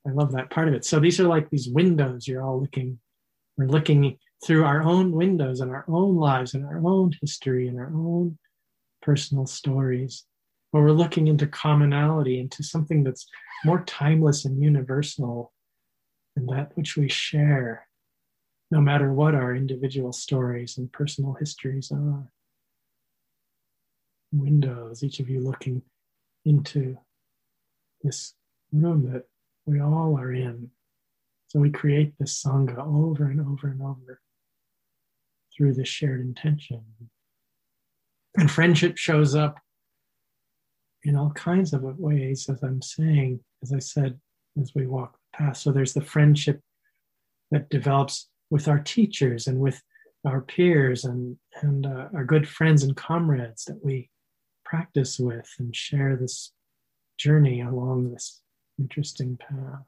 [0.08, 0.86] i love that part of it.
[0.86, 3.00] So these are like these windows you're all looking
[3.58, 7.78] we're looking through our own windows and our own lives and our own history and
[7.78, 8.38] our own
[9.02, 10.26] personal stories
[10.72, 13.28] where we're looking into commonality into something that's
[13.66, 15.52] more timeless and universal
[16.36, 17.88] than that which we share
[18.72, 22.32] no matter what our individual stories and personal histories are
[24.32, 25.82] windows, each of you looking
[26.46, 26.98] into
[28.04, 28.34] this
[28.72, 29.26] room that
[29.66, 30.70] we all are in.
[31.48, 34.22] So we create this Sangha over and over and over
[35.56, 36.84] through this shared intention.
[38.40, 39.60] And friendship shows up
[41.04, 44.18] in all kinds of ways, as I'm saying, as I said,
[44.60, 45.58] as we walk path.
[45.58, 46.62] So there's the friendship
[47.52, 49.82] that develops with our teachers and with
[50.26, 54.10] our peers and, and uh, our good friends and comrades that we
[54.64, 56.54] practice with and share this
[57.18, 58.42] journey along this
[58.80, 59.84] interesting path.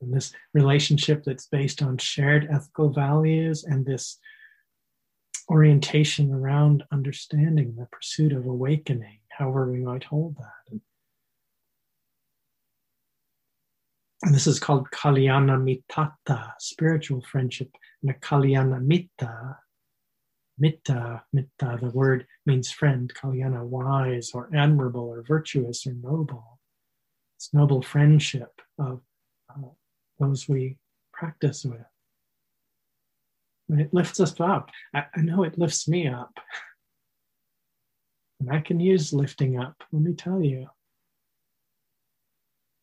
[0.00, 4.18] And this relationship that's based on shared ethical values and this
[5.48, 10.72] orientation around understanding the pursuit of awakening, however we might hold that.
[10.72, 10.80] And,
[14.34, 17.70] this is called Kalyana Mittata, spiritual friendship,
[18.02, 19.58] and a Kalyana Mitta
[20.58, 26.60] Mitta, mitta, the word means friend, kalyana, wise or admirable or virtuous or noble.
[27.36, 29.00] It's noble friendship of
[29.50, 29.68] uh,
[30.20, 30.78] those we
[31.12, 31.80] practice with.
[33.70, 34.70] It lifts us up.
[34.94, 36.38] I, I know it lifts me up.
[38.40, 40.68] And I can use lifting up, let me tell you.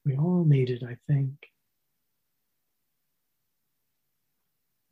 [0.06, 1.34] We all need it, I think.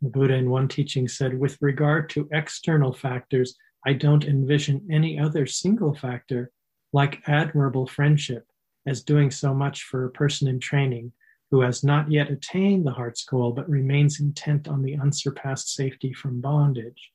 [0.01, 5.19] The Buddha, in one teaching, said, with regard to external factors, I don't envision any
[5.19, 6.51] other single factor
[6.93, 8.45] like admirable friendship
[8.85, 11.11] as doing so much for a person in training
[11.51, 16.13] who has not yet attained the heart's goal but remains intent on the unsurpassed safety
[16.13, 17.11] from bondage.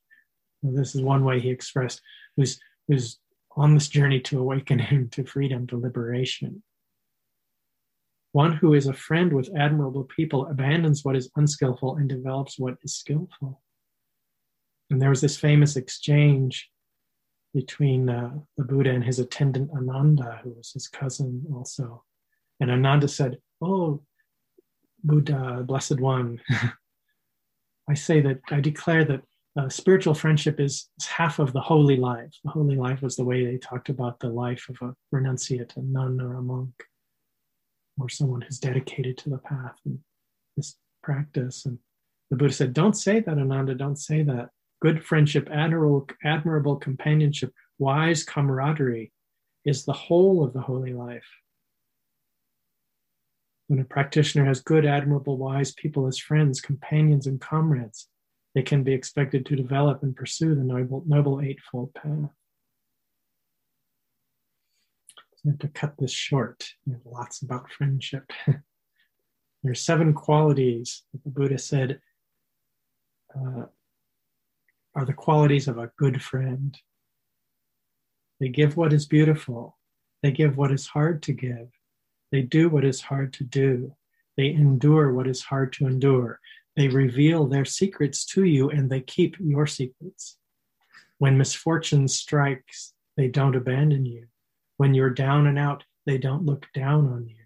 [0.62, 2.00] this is one way he expressed
[2.36, 3.18] who's, who's
[3.56, 6.62] on this journey to awakening to freedom, to liberation.
[8.32, 12.74] One who is a friend with admirable people abandons what is unskillful and develops what
[12.82, 13.62] is skillful.
[14.90, 16.68] And there was this famous exchange
[17.54, 22.02] between uh, the Buddha and his attendant Ananda, who was his cousin also.
[22.58, 24.02] And Ananda said, Oh,
[25.04, 26.40] Buddha, Blessed One,
[27.88, 29.22] I say that I declare that
[29.56, 32.32] uh, spiritual friendship is, is, half of the holy life.
[32.42, 35.82] The holy life was the way they talked about the life of a renunciate, a
[35.82, 36.72] nun, or a monk
[38.00, 39.98] or someone who's dedicated to the path and
[40.56, 41.66] this practice.
[41.66, 41.78] And
[42.30, 44.50] the Buddha said, Don't say that, Ananda, don't say that.
[44.82, 49.12] Good friendship, admirable, admirable companionship, wise camaraderie
[49.64, 51.24] is the whole of the holy life.
[53.66, 58.08] When a practitioner has good, admirable, wise people as friends, companions, and comrades,
[58.54, 62.30] they can be expected to develop and pursue the noble, noble Eightfold Path.
[65.46, 66.70] I have to cut this short.
[67.04, 68.30] Lots about friendship.
[68.46, 68.62] there
[69.72, 72.00] are seven qualities that the Buddha said
[73.34, 73.64] uh,
[74.94, 76.78] are the qualities of a good friend.
[78.40, 79.76] They give what is beautiful.
[80.22, 81.68] They give what is hard to give.
[82.34, 83.94] They do what is hard to do.
[84.36, 86.40] They endure what is hard to endure.
[86.74, 90.36] They reveal their secrets to you and they keep your secrets.
[91.18, 94.26] When misfortune strikes, they don't abandon you.
[94.78, 97.44] When you're down and out, they don't look down on you.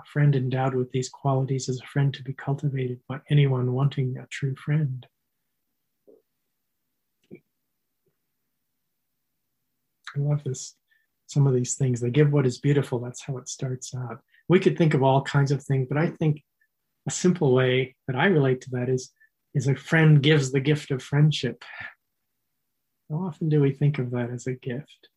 [0.00, 4.16] A friend endowed with these qualities is a friend to be cultivated by anyone wanting
[4.16, 5.06] a true friend.
[10.16, 10.76] I love this
[11.26, 12.00] some of these things.
[12.00, 12.98] They give what is beautiful.
[12.98, 14.20] That's how it starts out.
[14.48, 16.42] We could think of all kinds of things, but I think
[17.08, 19.12] a simple way that I relate to that is,
[19.54, 21.64] is a friend gives the gift of friendship.
[23.10, 25.08] How often do we think of that as a gift?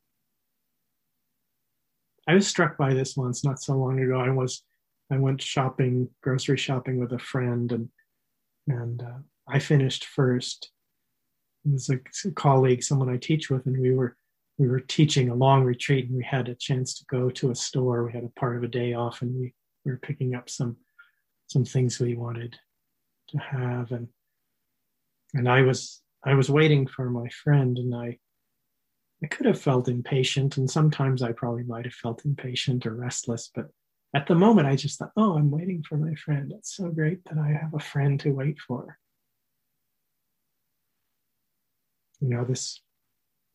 [2.27, 4.19] I was struck by this once not so long ago.
[4.19, 4.63] I was
[5.11, 7.89] I went shopping, grocery shopping with a friend, and
[8.67, 10.69] and uh, I finished first.
[11.65, 14.15] It was a, a colleague, someone I teach with, and we were
[14.59, 17.55] we were teaching a long retreat, and we had a chance to go to a
[17.55, 18.05] store.
[18.05, 19.53] We had a part of a day off, and we,
[19.85, 20.75] we were picking up some
[21.47, 22.59] some things we wanted
[23.29, 24.09] to have, and
[25.33, 28.19] and I was I was waiting for my friend, and I
[29.23, 33.49] I could have felt impatient, and sometimes I probably might have felt impatient or restless,
[33.55, 33.67] but
[34.13, 36.51] at the moment I just thought, oh, I'm waiting for my friend.
[36.57, 38.97] It's so great that I have a friend to wait for.
[42.19, 42.81] You know, this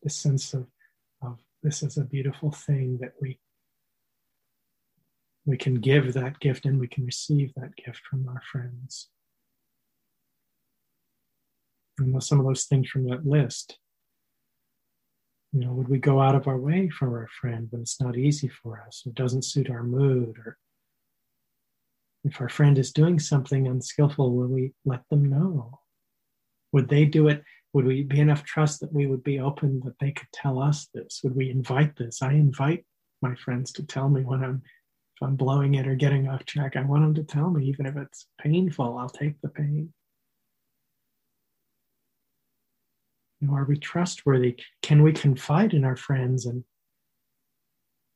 [0.01, 0.67] this sense of of
[1.65, 3.39] this is a beautiful thing that we
[5.45, 9.09] we can give that gift and we can receive that gift from our friends.
[11.99, 13.77] And some of those things from that list
[15.55, 18.17] you know, would we go out of our way for our friend when it's not
[18.17, 20.37] easy for us or doesn't suit our mood?
[20.45, 20.57] Or
[22.25, 25.79] if our friend is doing something unskillful, will we let them know?
[26.73, 27.41] Would they do it?
[27.75, 30.87] Would we be enough trust that we would be open that they could tell us
[30.93, 31.19] this?
[31.25, 32.21] Would we invite this?
[32.21, 32.85] I invite
[33.21, 34.61] my friends to tell me when I'm
[35.17, 36.77] if I'm blowing it or getting off track.
[36.77, 39.93] I want them to tell me, even if it's painful, I'll take the pain.
[43.41, 44.57] You know, are we trustworthy?
[44.81, 46.63] Can we confide in our friends and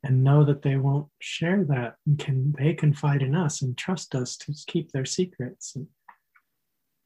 [0.04, 1.96] and know that they won't share that?
[2.08, 5.76] And can they confide in us and trust us to keep their secrets?
[5.76, 5.88] And,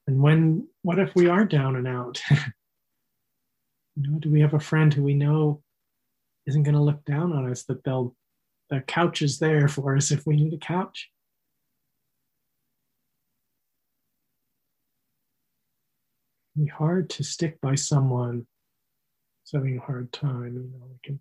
[0.08, 2.22] and when what if we are down and out?
[2.30, 5.62] you know, do we have a friend who we know
[6.45, 7.64] isn't going to look down on us?
[7.64, 8.16] That they'll
[8.70, 11.10] the couch is there for us if we need a couch.
[16.58, 18.45] be hard to stick by someone
[19.41, 20.54] who's having a hard time.
[20.56, 21.20] You know, we can,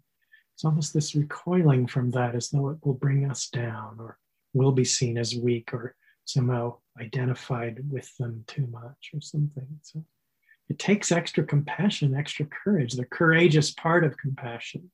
[0.54, 4.18] it's almost this recoiling from that as though it will bring us down or
[4.52, 9.66] will be seen as weak or somehow identified with them too much or something.
[9.82, 10.04] So
[10.68, 14.90] it takes extra compassion, extra courage, the courageous part of compassion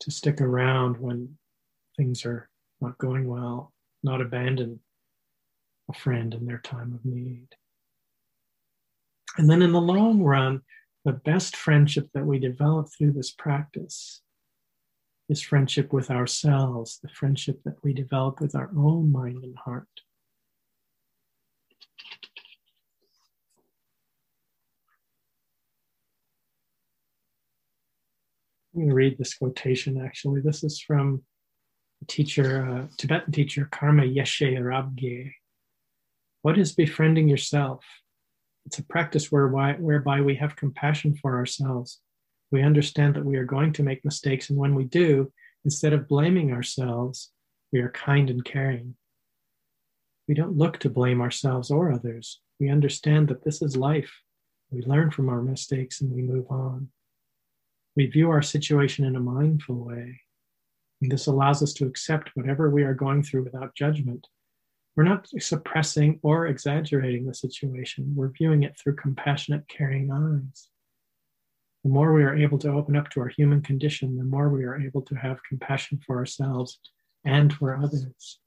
[0.00, 1.36] to stick around when
[1.96, 2.48] things are
[2.80, 4.80] not going well, not abandon
[5.90, 7.48] a friend in their time of need.
[9.36, 10.62] And then in the long run,
[11.04, 14.22] the best friendship that we develop through this practice
[15.28, 19.88] is friendship with ourselves, the friendship that we develop with our own mind and heart.
[28.74, 30.40] I'm going to read this quotation actually.
[30.40, 31.22] This is from
[32.00, 35.32] a teacher, uh, Tibetan teacher Karma Yeshe Rabgye.
[36.42, 37.84] What is befriending yourself?
[38.66, 42.00] It's a practice whereby, whereby we have compassion for ourselves.
[42.50, 45.32] We understand that we are going to make mistakes, and when we do,
[45.64, 47.30] instead of blaming ourselves,
[47.72, 48.94] we are kind and caring.
[50.26, 52.40] We don't look to blame ourselves or others.
[52.58, 54.12] We understand that this is life.
[54.70, 56.88] We learn from our mistakes and we move on.
[57.96, 60.20] We view our situation in a mindful way.
[61.00, 64.26] And this allows us to accept whatever we are going through without judgment
[64.98, 68.14] we're not suppressing or exaggerating the situation.
[68.16, 70.70] We're viewing it through compassionate, caring eyes.
[71.88, 74.64] The more we are able to open up to our human condition, the more we
[74.64, 76.78] are able to have compassion for ourselves
[77.24, 78.40] and for others.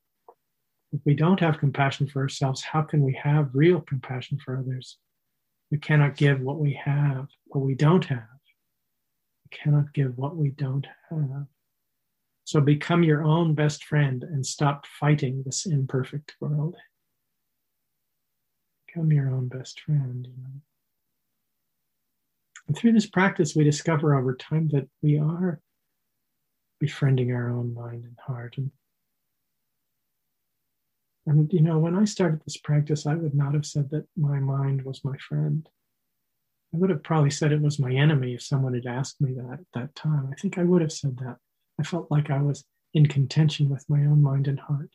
[0.91, 4.99] If we don't have compassion for ourselves, how can we have real compassion for others?
[5.71, 8.29] We cannot give what we have, what we don't have.
[9.43, 11.47] We cannot give what we don't have.
[12.43, 16.75] So become your own best friend and stop fighting this imperfect world.
[18.85, 20.61] Become your own best friend, you know.
[22.67, 25.59] And through this practice, we discover over time that we are
[26.79, 28.57] befriending our own mind and heart.
[28.57, 28.71] And,
[31.25, 34.39] and, you know, when I started this practice, I would not have said that my
[34.39, 35.67] mind was my friend.
[36.73, 39.59] I would have probably said it was my enemy if someone had asked me that
[39.59, 40.29] at that time.
[40.31, 41.37] I think I would have said that.
[41.79, 44.91] I felt like I was in contention with my own mind and heart.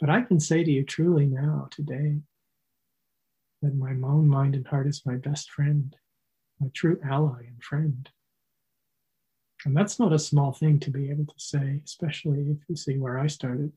[0.00, 2.18] But I can say to you truly now, today,
[3.62, 5.94] that my own mind and heart is my best friend,
[6.62, 8.08] my true ally and friend.
[9.64, 12.98] And that's not a small thing to be able to say, especially if you see
[12.98, 13.72] where I started.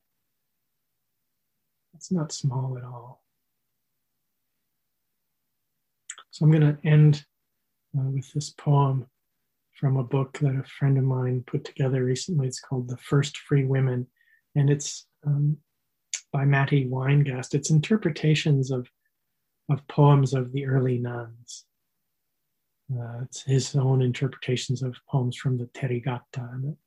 [1.96, 3.24] It's not small at all.
[6.32, 7.26] So I'm going to end
[7.98, 9.08] uh, with this poem
[9.74, 12.48] from a book that a friend of mine put together recently.
[12.48, 14.08] It's called The First Free Women,
[14.56, 15.58] and it's um,
[16.34, 17.54] by Matty Weingast.
[17.54, 18.88] It's interpretations of,
[19.70, 21.66] of poems of the early nuns.
[22.94, 26.54] Uh, it's his own interpretations of poems from the Therigatha.
[26.54, 26.78] And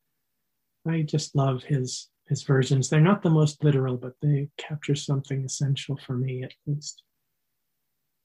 [0.88, 2.88] I just love his his versions.
[2.88, 7.02] They're not the most literal, but they capture something essential for me at least.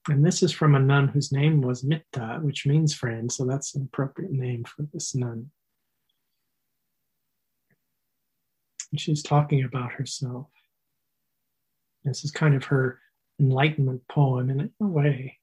[0.10, 3.76] And this is from a nun whose name was Mitta, which means friend, so that's
[3.76, 5.50] an appropriate name for this nun.
[8.92, 10.48] And she's talking about herself.
[12.04, 13.00] This is kind of her
[13.40, 15.40] enlightenment poem in a way.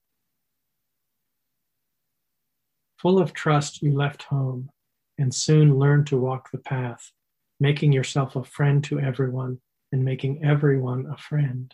[3.01, 4.69] Full of trust, you left home
[5.17, 7.11] and soon learned to walk the path,
[7.59, 9.59] making yourself a friend to everyone
[9.91, 11.73] and making everyone a friend.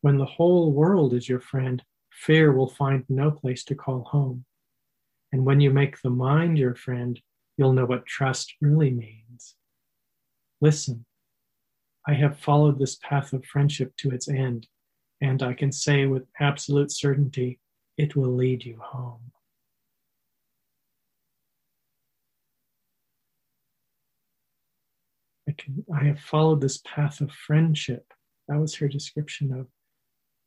[0.00, 4.46] When the whole world is your friend, fear will find no place to call home.
[5.30, 7.20] And when you make the mind your friend,
[7.58, 9.56] you'll know what trust really means.
[10.62, 11.04] Listen,
[12.08, 14.68] I have followed this path of friendship to its end,
[15.20, 17.60] and I can say with absolute certainty,
[17.98, 19.31] it will lead you home.
[25.52, 28.06] I, can, I have followed this path of friendship.
[28.48, 29.66] That was her description of,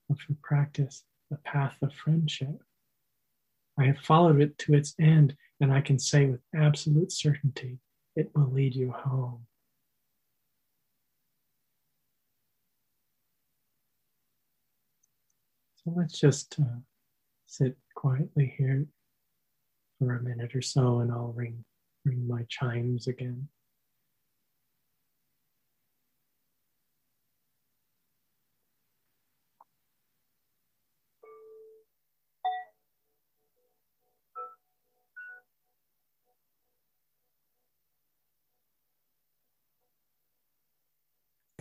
[0.10, 2.64] of her practice, the path of friendship.
[3.80, 7.78] I have followed it to its end, and I can say with absolute certainty,
[8.16, 9.46] it will lead you home.
[15.76, 16.80] So let's just uh,
[17.46, 18.88] sit quietly here
[20.00, 21.64] for a minute or so, and I'll ring,
[22.06, 23.50] ring my chimes again.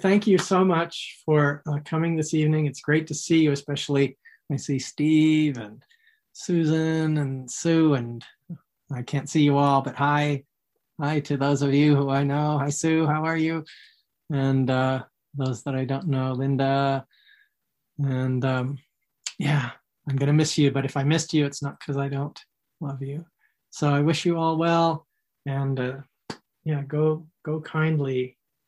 [0.05, 2.67] Thank you so much for uh, coming this evening.
[2.67, 4.19] It's great to see you, especially
[4.53, 5.83] I see Steve and
[6.35, 8.23] Susan and Sue, and
[8.93, 10.45] I can't see you all, but hi.
[11.01, 12.59] Hi to those of you who I know.
[12.59, 13.07] Hi, Sue.
[13.07, 13.65] How are you?
[14.31, 17.07] And uh, those that I don't know, Linda.
[17.99, 18.79] And um,
[19.39, 19.71] yeah,
[20.07, 22.39] I'm going to miss you, but if I missed you, it's not because I don't
[22.79, 23.25] love you.
[23.71, 25.07] So I wish you all well.
[25.47, 25.97] And uh,
[26.63, 28.37] yeah, go go kindly